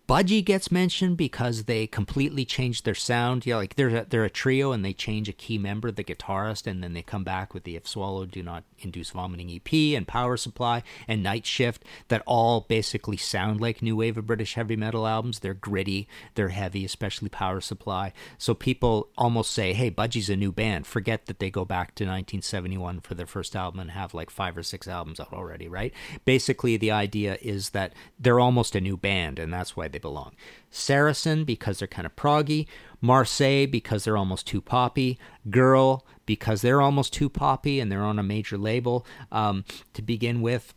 Budgie 0.07 0.45
gets 0.45 0.71
mentioned 0.71 1.17
because 1.17 1.65
they 1.65 1.87
completely 1.87 2.45
changed 2.45 2.85
their 2.85 2.95
sound. 2.95 3.47
Yeah, 3.47 3.57
like 3.57 3.77
they're 3.77 3.89
a, 3.89 4.05
they're 4.05 4.25
a 4.25 4.31
trio 4.31 4.73
and 4.73 4.85
they 4.85 4.93
change 4.93 5.29
a 5.29 5.33
key 5.33 5.57
member, 5.57 5.91
the 5.91 6.05
guitarist, 6.05 6.67
and 6.67 6.83
then 6.83 6.93
they 6.93 7.03
come 7.03 7.25
back 7.25 7.55
with 7.55 7.65
the 7.65 7.77
If 7.77 7.89
Swallowed 7.89 8.31
Do 8.31 8.43
Not 8.43 8.65
Induce 8.81 9.11
Vomiting 9.11 9.51
EP 9.51 9.97
and 9.97 10.07
Power 10.07 10.37
Supply 10.37 10.83
and 11.07 11.23
Night 11.23 11.47
Shift 11.47 11.85
that 12.09 12.23
all 12.27 12.63
basically 12.63 13.17
sound 13.17 13.61
like 13.61 13.81
new 13.81 13.97
wave 13.97 14.19
of 14.19 14.27
British 14.27 14.55
heavy 14.55 14.77
metal 14.77 15.07
albums. 15.07 15.39
They're 15.39 15.55
gritty, 15.55 16.09
they're 16.35 16.49
heavy, 16.49 16.85
especially 16.85 17.31
Power 17.31 17.63
Supply. 17.63 18.13
So 18.37 18.55
people 18.55 19.09
almost 19.17 19.51
say, 19.51 19.73
"Hey, 19.73 19.91
Budgie's 19.91 20.29
a 20.29 20.37
new 20.37 20.53
band." 20.53 20.87
Forget 20.87 21.27
that 21.27 21.39
they 21.39 21.51
go 21.51 21.65
back 21.65 21.95
to 21.95 22.05
1971 22.05 22.78
for 23.01 23.15
their 23.15 23.27
first 23.27 23.55
album 23.57 23.81
and 23.81 23.91
have 23.91 24.15
like 24.15 24.31
five 24.31 24.57
or 24.57 24.63
six 24.63 24.87
albums 24.89 25.21
out 25.21 25.33
already, 25.33 25.69
right? 25.69 25.93
Basically, 26.25 26.77
the 26.77 26.91
idea 26.91 27.39
is 27.41 27.71
that 27.71 27.93
they're 28.19 28.41
almost 28.41 28.75
a 28.75 28.81
new 28.81 28.97
band, 28.97 29.39
and 29.39 29.53
that's 29.53 29.77
why 29.77 29.89
they 29.89 29.99
belong. 29.99 30.35
Saracen 30.71 31.45
because 31.45 31.79
they're 31.79 31.89
kind 31.89 32.07
of 32.07 32.17
proggy, 32.17 32.67
Marseille 33.01 33.67
because 33.67 34.05
they're 34.05 34.17
almost 34.17 34.47
too 34.47 34.61
poppy, 34.61 35.19
Girl 35.51 36.05
because 36.27 36.61
they're 36.61 36.83
almost 36.83 37.15
too 37.15 37.31
poppy 37.31 37.81
and 37.81 37.91
they're 37.91 38.05
on 38.05 38.19
a 38.19 38.23
major 38.23 38.59
label 38.59 39.07
um, 39.33 39.65
to 39.95 40.03
begin 40.03 40.43
with. 40.43 40.75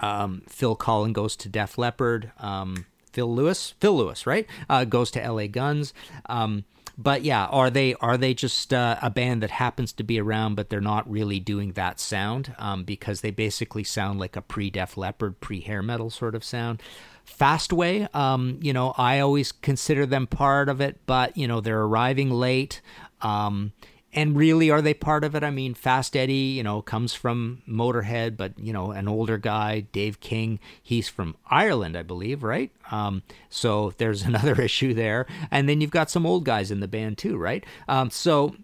Um, 0.00 0.42
Phil 0.48 0.76
Collen 0.76 1.14
goes 1.14 1.34
to 1.36 1.48
Def 1.48 1.78
Leppard. 1.78 2.32
Um, 2.38 2.84
Phil 3.12 3.34
Lewis, 3.34 3.74
Phil 3.80 3.96
Lewis, 3.96 4.26
right? 4.26 4.46
Uh, 4.68 4.84
goes 4.84 5.10
to 5.12 5.22
L.A. 5.22 5.48
Guns. 5.48 5.92
Um, 6.26 6.64
but 7.02 7.22
yeah, 7.22 7.46
are 7.46 7.70
they 7.70 7.94
are 7.94 8.18
they 8.18 8.34
just 8.34 8.74
uh, 8.74 8.98
a 9.00 9.08
band 9.08 9.42
that 9.42 9.50
happens 9.50 9.90
to 9.94 10.02
be 10.02 10.20
around, 10.20 10.54
but 10.54 10.68
they're 10.68 10.82
not 10.82 11.10
really 11.10 11.40
doing 11.40 11.72
that 11.72 11.98
sound 11.98 12.54
um, 12.58 12.84
because 12.84 13.22
they 13.22 13.30
basically 13.30 13.84
sound 13.84 14.20
like 14.20 14.36
a 14.36 14.42
pre 14.42 14.68
Def 14.68 14.98
Leppard, 14.98 15.40
pre 15.40 15.60
hair 15.60 15.82
metal 15.82 16.10
sort 16.10 16.34
of 16.34 16.44
sound. 16.44 16.82
Fastway, 17.26 18.14
um, 18.14 18.58
you 18.60 18.74
know, 18.74 18.92
I 18.98 19.20
always 19.20 19.50
consider 19.50 20.04
them 20.04 20.26
part 20.26 20.68
of 20.68 20.82
it, 20.82 21.00
but 21.06 21.38
you 21.38 21.48
know 21.48 21.62
they're 21.62 21.80
arriving 21.80 22.30
late. 22.30 22.82
Um, 23.22 23.72
and 24.12 24.36
really, 24.36 24.70
are 24.70 24.82
they 24.82 24.94
part 24.94 25.22
of 25.24 25.34
it? 25.34 25.44
I 25.44 25.50
mean, 25.50 25.74
Fast 25.74 26.16
Eddie, 26.16 26.34
you 26.34 26.62
know, 26.62 26.82
comes 26.82 27.14
from 27.14 27.62
Motorhead, 27.68 28.36
but 28.36 28.58
you 28.58 28.72
know, 28.72 28.90
an 28.90 29.08
older 29.08 29.38
guy, 29.38 29.80
Dave 29.92 30.20
King, 30.20 30.58
he's 30.82 31.08
from 31.08 31.36
Ireland, 31.46 31.96
I 31.96 32.02
believe, 32.02 32.42
right? 32.42 32.70
Um, 32.90 33.22
so 33.48 33.92
there's 33.98 34.22
another 34.30 34.60
issue 34.60 34.94
there, 34.94 35.26
and 35.50 35.68
then 35.68 35.80
you've 35.80 35.90
got 35.90 36.10
some 36.10 36.26
old 36.26 36.44
guys 36.44 36.70
in 36.70 36.80
the 36.80 36.88
band 36.88 37.18
too, 37.18 37.36
right? 37.36 37.64
Um, 37.88 38.10
so 38.10 38.56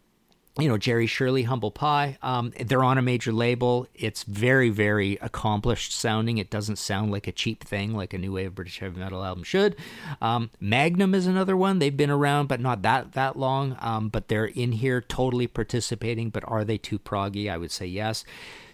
you 0.59 0.69
know 0.69 0.79
Jerry 0.79 1.07
Shirley, 1.07 1.42
Humble 1.42 1.71
Pie. 1.71 2.19
Um, 2.23 2.53
they're 2.59 2.83
on 2.83 2.99
a 2.99 3.03
major 3.03 3.33
label. 3.33 3.87
It's 3.95 4.23
very, 4.23 4.71
very 4.71 5.19
accomplished 5.21 5.92
sounding. 5.92 6.38
It 6.38 6.51
doesn't 6.51 6.77
sound 6.77 7.12
like 7.12 7.27
a 7.27 7.33
cheap 7.33 7.64
thing, 7.64 7.95
like 7.95 8.14
a 8.14 8.19
new 8.19 8.33
wave 8.33 8.55
British 8.55 8.79
heavy 8.79 8.99
metal 8.99 9.25
album 9.25 9.45
should. 9.45 9.77
Um, 10.21 10.51
Magnum 10.61 11.14
is 11.14 11.27
another 11.27 11.57
one. 11.57 11.79
They've 11.79 11.97
been 11.97 12.11
around, 12.11 12.47
but 12.49 12.61
not 12.61 12.83
that 12.83 13.12
that 13.12 13.37
long. 13.37 13.77
Um, 13.81 14.09
but 14.09 14.29
they're 14.29 14.47
in 14.47 14.73
here, 14.73 15.01
totally 15.01 15.47
participating. 15.47 16.31
But 16.31 16.45
are 16.47 16.64
they 16.64 16.79
too 16.79 16.99
proggy? 16.99 17.51
I 17.51 17.59
would 17.59 17.71
say 17.71 17.87
yes 17.87 18.25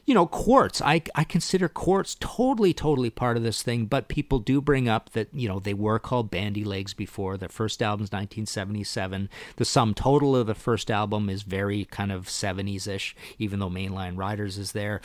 you 0.04 0.14
know, 0.14 0.26
Quartz. 0.26 0.82
I, 0.82 1.02
I 1.14 1.24
consider 1.24 1.68
Quartz 1.68 2.16
totally, 2.18 2.74
totally 2.74 3.10
part 3.10 3.36
of 3.36 3.42
this 3.42 3.62
thing, 3.62 3.86
but 3.86 4.08
people 4.08 4.38
do 4.38 4.60
bring 4.60 4.88
up 4.88 5.10
that, 5.10 5.28
you 5.32 5.48
know, 5.48 5.60
they 5.60 5.74
were 5.74 5.98
called 5.98 6.30
Bandy 6.30 6.64
Legs 6.64 6.92
before. 6.92 7.36
Their 7.36 7.48
first 7.48 7.82
album's 7.82 8.10
1977. 8.10 9.28
The 9.56 9.64
sum 9.64 9.94
total 9.94 10.34
of 10.34 10.46
the 10.46 10.54
first 10.54 10.90
album 10.90 11.30
is 11.30 11.42
very 11.42 11.84
kind 11.84 12.10
of 12.10 12.26
70s 12.26 12.88
ish, 12.88 13.14
even 13.38 13.60
though 13.60 13.70
Mainline 13.70 14.16
Riders 14.16 14.58
is 14.58 14.72
there 14.72 15.00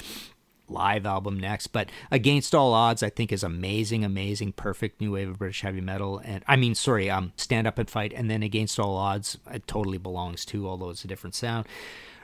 live 0.69 1.05
album 1.05 1.39
next. 1.39 1.67
But 1.67 1.89
Against 2.11 2.53
All 2.53 2.73
Odds, 2.73 3.03
I 3.03 3.09
think, 3.09 3.31
is 3.31 3.43
amazing, 3.43 4.03
amazing, 4.03 4.53
perfect 4.53 4.99
new 4.99 5.13
wave 5.13 5.29
of 5.29 5.39
British 5.39 5.61
heavy 5.61 5.81
metal. 5.81 6.19
And 6.23 6.43
I 6.47 6.55
mean, 6.55 6.75
sorry, 6.75 7.09
um, 7.09 7.33
Stand 7.37 7.67
Up 7.67 7.77
and 7.77 7.89
Fight, 7.89 8.13
and 8.13 8.29
then 8.29 8.43
Against 8.43 8.79
All 8.79 8.97
Odds, 8.97 9.37
it 9.51 9.67
totally 9.67 9.97
belongs 9.97 10.45
to, 10.45 10.67
although 10.67 10.89
it's 10.89 11.05
a 11.05 11.07
different 11.07 11.35
sound. 11.35 11.67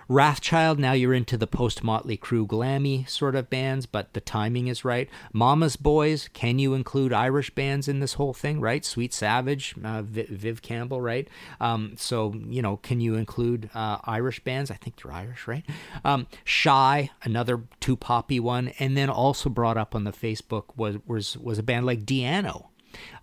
Wrathchild, 0.09 0.77
now 0.77 0.91
you're 0.93 1.13
into 1.13 1.37
the 1.37 1.47
post 1.47 1.83
Motley 1.83 2.17
Crue 2.17 2.45
glammy 2.45 3.07
sort 3.09 3.35
of 3.35 3.49
bands, 3.49 3.85
but 3.85 4.13
the 4.13 4.21
timing 4.21 4.67
is 4.67 4.83
right. 4.83 5.09
Mama's 5.31 5.75
Boys, 5.75 6.29
can 6.33 6.59
you 6.59 6.73
include 6.73 7.13
Irish 7.13 7.49
bands 7.51 7.87
in 7.87 7.99
this 7.99 8.13
whole 8.13 8.33
thing, 8.33 8.59
right? 8.59 8.83
Sweet 8.83 9.13
Savage, 9.13 9.75
uh, 9.83 10.01
Viv 10.01 10.61
Campbell, 10.61 11.01
right? 11.01 11.27
Um, 11.59 11.93
so, 11.97 12.33
you 12.47 12.61
know, 12.61 12.77
can 12.77 12.99
you 12.99 13.15
include 13.15 13.69
uh, 13.73 13.97
Irish 14.03 14.39
bands? 14.43 14.69
I 14.71 14.75
think 14.75 15.01
they're 15.01 15.11
Irish, 15.11 15.47
right? 15.47 15.65
Um, 16.03 16.27
Shy, 16.43 17.09
another 17.23 17.63
too 17.79 17.95
poppy 17.95 18.39
one. 18.39 18.69
And 18.79 18.97
then 18.97 19.09
also 19.09 19.49
brought 19.49 19.77
up 19.77 19.95
on 19.95 20.03
the 20.03 20.11
Facebook 20.11 20.65
was, 20.75 20.97
was, 21.07 21.37
was 21.37 21.59
a 21.59 21.63
band 21.63 21.85
like 21.85 22.05
Di'Anno, 22.05 22.67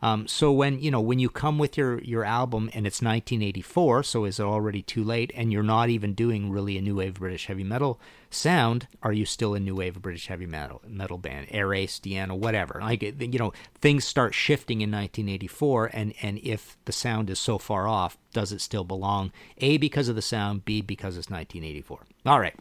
um, 0.02 0.26
so 0.26 0.52
when 0.52 0.80
you 0.80 0.90
know 0.90 1.00
when 1.00 1.18
you 1.18 1.28
come 1.28 1.58
with 1.58 1.76
your 1.76 2.00
your 2.02 2.24
album 2.24 2.70
and 2.72 2.86
it's 2.86 3.02
1984, 3.02 4.02
so 4.02 4.24
is 4.24 4.40
it 4.40 4.44
already 4.44 4.82
too 4.82 5.04
late? 5.04 5.32
And 5.34 5.52
you're 5.52 5.62
not 5.62 5.88
even 5.88 6.14
doing 6.14 6.50
really 6.50 6.78
a 6.78 6.82
new 6.82 6.96
wave 6.96 7.14
British 7.14 7.46
heavy 7.46 7.64
metal 7.64 8.00
sound. 8.30 8.86
Are 9.02 9.12
you 9.12 9.26
still 9.26 9.54
a 9.54 9.60
new 9.60 9.76
wave 9.76 10.00
British 10.00 10.26
heavy 10.26 10.46
metal 10.46 10.82
metal 10.86 11.18
band? 11.18 11.48
Airrace, 11.48 12.00
Di'Anno, 12.00 12.36
whatever. 12.36 12.80
Like 12.80 13.02
you 13.02 13.38
know, 13.38 13.52
things 13.80 14.04
start 14.04 14.34
shifting 14.34 14.80
in 14.80 14.90
1984, 14.90 15.90
and 15.92 16.14
and 16.22 16.38
if 16.38 16.76
the 16.84 16.92
sound 16.92 17.30
is 17.30 17.38
so 17.38 17.58
far 17.58 17.86
off, 17.88 18.18
does 18.32 18.52
it 18.52 18.60
still 18.60 18.84
belong? 18.84 19.32
A 19.58 19.76
because 19.76 20.08
of 20.08 20.16
the 20.16 20.22
sound, 20.22 20.64
B 20.64 20.80
because 20.80 21.16
it's 21.16 21.30
1984. 21.30 22.00
All 22.26 22.40
right. 22.40 22.54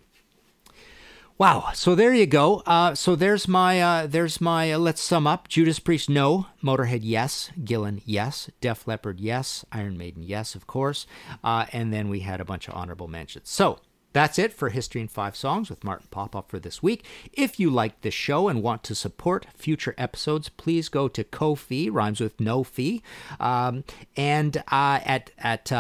Wow. 1.40 1.70
So 1.74 1.96
there 1.96 2.14
you 2.14 2.26
go. 2.26 2.64
Uh, 2.66 2.94
so 2.96 3.16
there's 3.16 3.48
my 3.48 3.80
uh, 3.82 4.08
there's 4.08 4.42
my. 4.42 4.74
Uh, 4.74 4.78
let's 4.78 5.02
sum 5.02 5.26
up. 5.26 5.48
Judas 5.48 5.80
Priest, 5.80 6.10
no. 6.10 6.48
Motorhead, 6.62 7.00
yes. 7.02 7.50
Gillan, 7.64 8.02
yes. 8.04 8.50
Def 8.60 8.86
Leppard, 8.86 9.22
yes. 9.22 9.64
Iron 9.72 9.98
Maiden, 9.98 10.22
yes, 10.22 10.54
of 10.54 10.68
course. 10.68 11.08
Uh, 11.42 11.66
and 11.72 11.94
then 11.94 12.10
we 12.10 12.20
had 12.20 12.42
a 12.42 12.46
bunch 12.46 12.68
of 12.68 12.74
honorable 12.74 13.08
mentions. 13.08 13.50
So 13.50 13.80
that's 14.12 14.38
it 14.38 14.52
for 14.52 14.68
History 14.68 15.00
in 15.00 15.08
Five 15.08 15.38
Songs 15.38 15.70
with 15.70 15.86
Martin 15.86 16.08
Popoff 16.12 16.50
for 16.50 16.60
this 16.60 16.84
week. 16.84 17.06
If 17.32 17.58
you 17.58 17.70
like 17.70 18.02
this 18.02 18.14
show 18.14 18.50
and 18.50 18.62
want 18.62 18.84
to 18.84 18.94
support 18.94 19.48
future 19.56 19.96
episodes, 19.98 20.50
please 20.50 20.90
go 20.90 21.08
to 21.08 21.24
Ko-fi, 21.24 21.88
rhymes 21.88 22.20
with 22.20 22.38
no 22.42 22.66
fee, 22.66 23.02
um, 23.40 23.86
and 24.18 24.58
uh, 24.68 25.00
at 25.06 25.32
at 25.38 25.72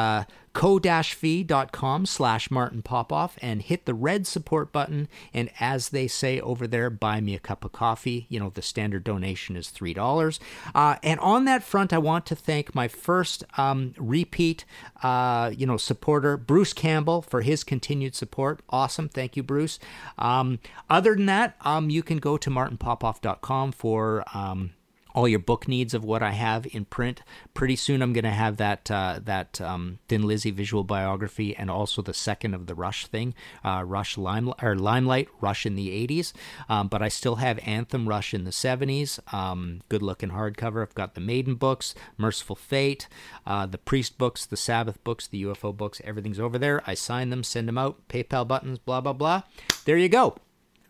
ko-fi.com 0.60 2.06
slash 2.06 2.52
Martin 2.52 2.82
Popoff 2.82 3.38
and 3.42 3.62
hit 3.62 3.86
the 3.86 3.94
red 3.94 4.28
support 4.28 4.74
button. 4.74 5.08
And 5.34 5.50
as 5.58 5.88
they 5.90 6.06
say 6.06 6.42
over 6.42 6.68
there, 6.68 6.90
buy 6.90 7.22
me 7.22 7.34
a 7.34 7.40
cup 7.40 7.64
of 7.64 7.72
coffee. 7.72 8.26
You 8.28 8.42
know, 8.42 8.50
the 8.50 8.62
standard 8.62 9.06
donation 9.06 9.56
is 9.56 9.70
$3. 9.70 10.40
Uh, 10.76 10.98
and 11.02 11.18
on 11.22 11.46
that 11.46 11.64
front, 11.64 11.94
I 11.94 11.98
want 11.98 12.26
to 12.26 12.36
thank 12.36 12.76
my 12.76 12.90
first 12.90 13.46
um, 13.58 13.94
repeat, 13.98 14.66
uh, 15.02 15.54
you 15.56 15.66
know, 15.66 15.78
supporter, 15.78 16.36
Bruce 16.36 16.74
Campbell, 16.74 17.22
for 17.22 17.40
his 17.40 17.64
continued 17.64 18.14
support. 18.14 18.60
Awesome. 18.68 19.08
Thank 19.08 19.38
you, 19.38 19.44
Bruce. 19.44 19.80
Um, 20.18 20.60
other 20.90 21.16
than 21.16 21.28
that, 21.28 21.56
um, 21.62 21.90
you 21.90 22.04
can 22.04 22.18
go 22.18 22.36
to 22.36 22.50
martinpopoff.com 22.50 23.72
for 23.72 24.26
um, 24.34 24.72
all 25.14 25.28
your 25.28 25.40
book 25.40 25.68
needs 25.68 25.94
of 25.94 26.04
what 26.04 26.22
I 26.22 26.32
have 26.32 26.68
in 26.72 26.86
print. 26.86 27.22
Pretty 27.54 27.76
soon, 27.76 28.02
I'm 28.02 28.14
going 28.14 28.24
to 28.24 28.30
have 28.30 28.58
that 28.58 28.90
uh, 28.92 29.20
that 29.24 29.60
um, 29.62 30.00
Thin 30.08 30.24
Lizzy 30.24 30.52
visual 30.52 30.84
biography 30.84 31.56
and 31.56 31.70
also 31.70 32.02
the 32.02 32.14
second 32.14 32.54
of 32.54 32.68
the 32.68 32.76
Rush 32.76 33.08
thing, 33.08 33.34
uh, 33.64 33.84
Rush 33.86 34.18
Lime 34.18 34.54
or 34.62 34.76
Limelight, 34.76 35.30
Rush 35.42 35.66
in 35.66 35.76
the 35.76 35.90
'80s. 36.08 36.34
Um, 36.68 36.88
but 36.88 37.02
I 37.02 37.10
still 37.10 37.36
have 37.38 37.60
Anthem 37.66 38.08
Rush 38.08 38.34
in 38.34 38.44
the 38.44 38.52
'70s. 38.52 39.20
Um, 39.34 39.82
good 39.90 40.02
looking 40.02 40.30
hardcover. 40.30 40.82
I've 40.82 40.96
got 40.96 41.16
the 41.16 41.22
Maiden 41.22 41.56
books, 41.56 41.96
Mercyful 42.18 42.56
Fate, 42.56 43.08
uh, 43.46 43.66
the 43.66 43.78
Priest 43.78 44.18
books, 44.18 44.46
the 44.46 44.58
Sabbath 44.58 45.04
books, 45.04 45.28
the 45.28 45.44
UFO 45.44 45.76
books. 45.76 46.02
Everything's 46.04 46.40
over 46.40 46.58
there. 46.58 46.82
I 46.86 46.94
sign 46.94 47.30
them, 47.30 47.44
send 47.44 47.68
them 47.68 47.78
out. 47.78 48.08
PayPal 48.08 48.48
buttons, 48.48 48.80
blah 48.80 49.02
blah 49.02 49.14
blah. 49.14 49.44
There 49.86 49.98
you 49.98 50.10
go. 50.10 50.38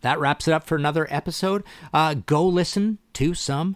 That 0.02 0.20
wraps 0.20 0.48
it 0.48 0.54
up 0.54 0.64
for 0.64 0.76
another 0.76 1.08
episode. 1.10 1.64
Uh, 1.94 2.14
go 2.14 2.46
listen 2.46 3.00
to 3.14 3.34
some 3.34 3.76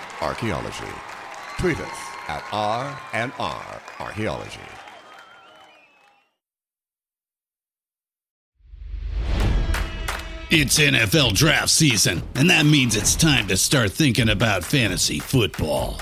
Archaeology. 0.21 0.93
Tweet 1.57 1.79
us 1.79 1.97
at 2.27 2.43
R&R 2.51 3.81
Archaeology. 3.99 4.59
It's 10.53 10.77
NFL 10.79 11.33
draft 11.33 11.69
season, 11.69 12.21
and 12.35 12.49
that 12.49 12.65
means 12.65 12.97
it's 12.97 13.15
time 13.15 13.47
to 13.47 13.55
start 13.55 13.93
thinking 13.93 14.27
about 14.27 14.65
fantasy 14.65 15.19
football. 15.19 16.01